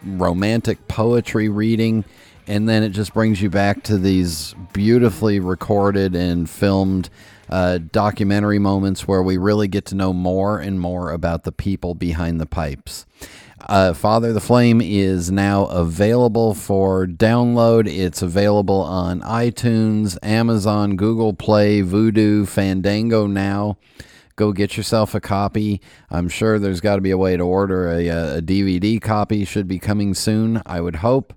[0.05, 2.05] romantic poetry reading,
[2.51, 7.09] and then it just brings you back to these beautifully recorded and filmed.
[7.48, 11.96] Uh, documentary moments where we really get to know more and more about the people
[11.96, 13.07] behind the pipes.
[13.62, 17.88] Uh, Father the Flame is now available for download.
[17.88, 23.78] It's available on iTunes, Amazon, Google Play, Vudu, Fandango now.
[24.36, 25.80] Go get yourself a copy.
[26.09, 29.44] I'm sure there's got to be a way to order a, a, DVD copy.
[29.44, 31.34] Should be coming soon, I would hope.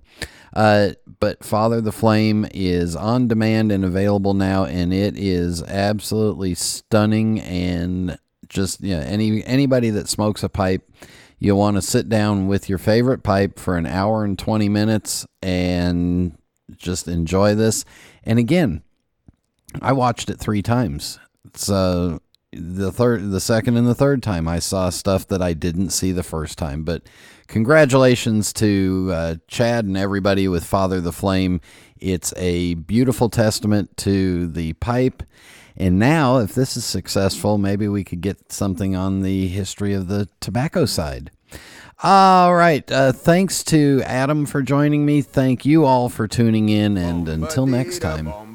[0.54, 0.90] Uh,
[1.20, 7.40] but Father the Flame is on demand and available now, and it is absolutely stunning.
[7.40, 10.88] And just yeah, any anybody that smokes a pipe
[11.44, 15.26] You'll want to sit down with your favorite pipe for an hour and 20 minutes
[15.42, 16.38] and
[16.74, 17.84] just enjoy this.
[18.22, 18.82] And again,
[19.82, 21.18] I watched it three times.
[21.52, 22.20] So
[22.56, 26.12] the third, the second, and the third time I saw stuff that I didn't see
[26.12, 26.84] the first time.
[26.84, 27.02] But
[27.46, 31.60] congratulations to uh, Chad and everybody with Father the Flame.
[31.98, 35.22] It's a beautiful testament to the pipe.
[35.76, 40.08] And now, if this is successful, maybe we could get something on the history of
[40.08, 41.30] the tobacco side.
[42.02, 42.90] All right.
[42.90, 45.22] Uh, thanks to Adam for joining me.
[45.22, 46.96] Thank you all for tuning in.
[46.96, 48.53] And until next time.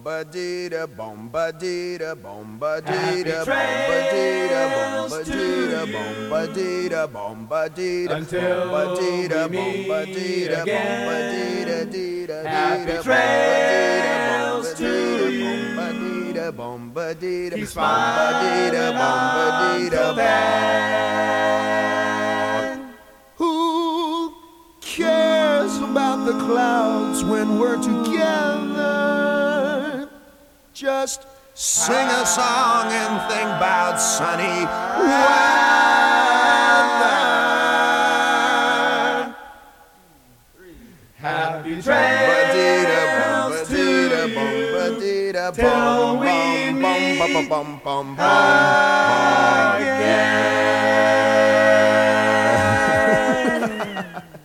[12.45, 14.93] Happy trails to
[16.55, 20.39] bombadita, He's bombadita, bombadita, bombadita.
[23.36, 24.34] Who
[24.82, 28.79] cares about the clouds when we're together?
[30.80, 34.64] Just sing a song and think about sunny
[34.96, 35.36] weather.
[41.18, 43.84] Happy trails to
[45.54, 47.60] till we meet again.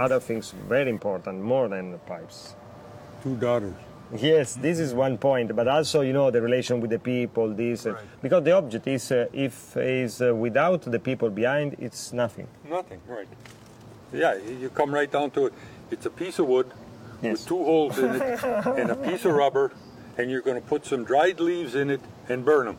[0.00, 2.56] Other things very important, more than the pipes.
[3.22, 3.93] Two daughters.
[4.16, 7.52] Yes, this is one point, but also you know the relation with the people.
[7.52, 12.12] This uh, because the object is uh, if is uh, without the people behind, it's
[12.12, 12.46] nothing.
[12.68, 13.26] Nothing, right?
[14.12, 15.54] Yeah, you come right down to it.
[15.90, 16.70] It's a piece of wood
[17.22, 19.72] with two holes in it and a piece of rubber,
[20.16, 22.76] and you're going to put some dried leaves in it and burn them.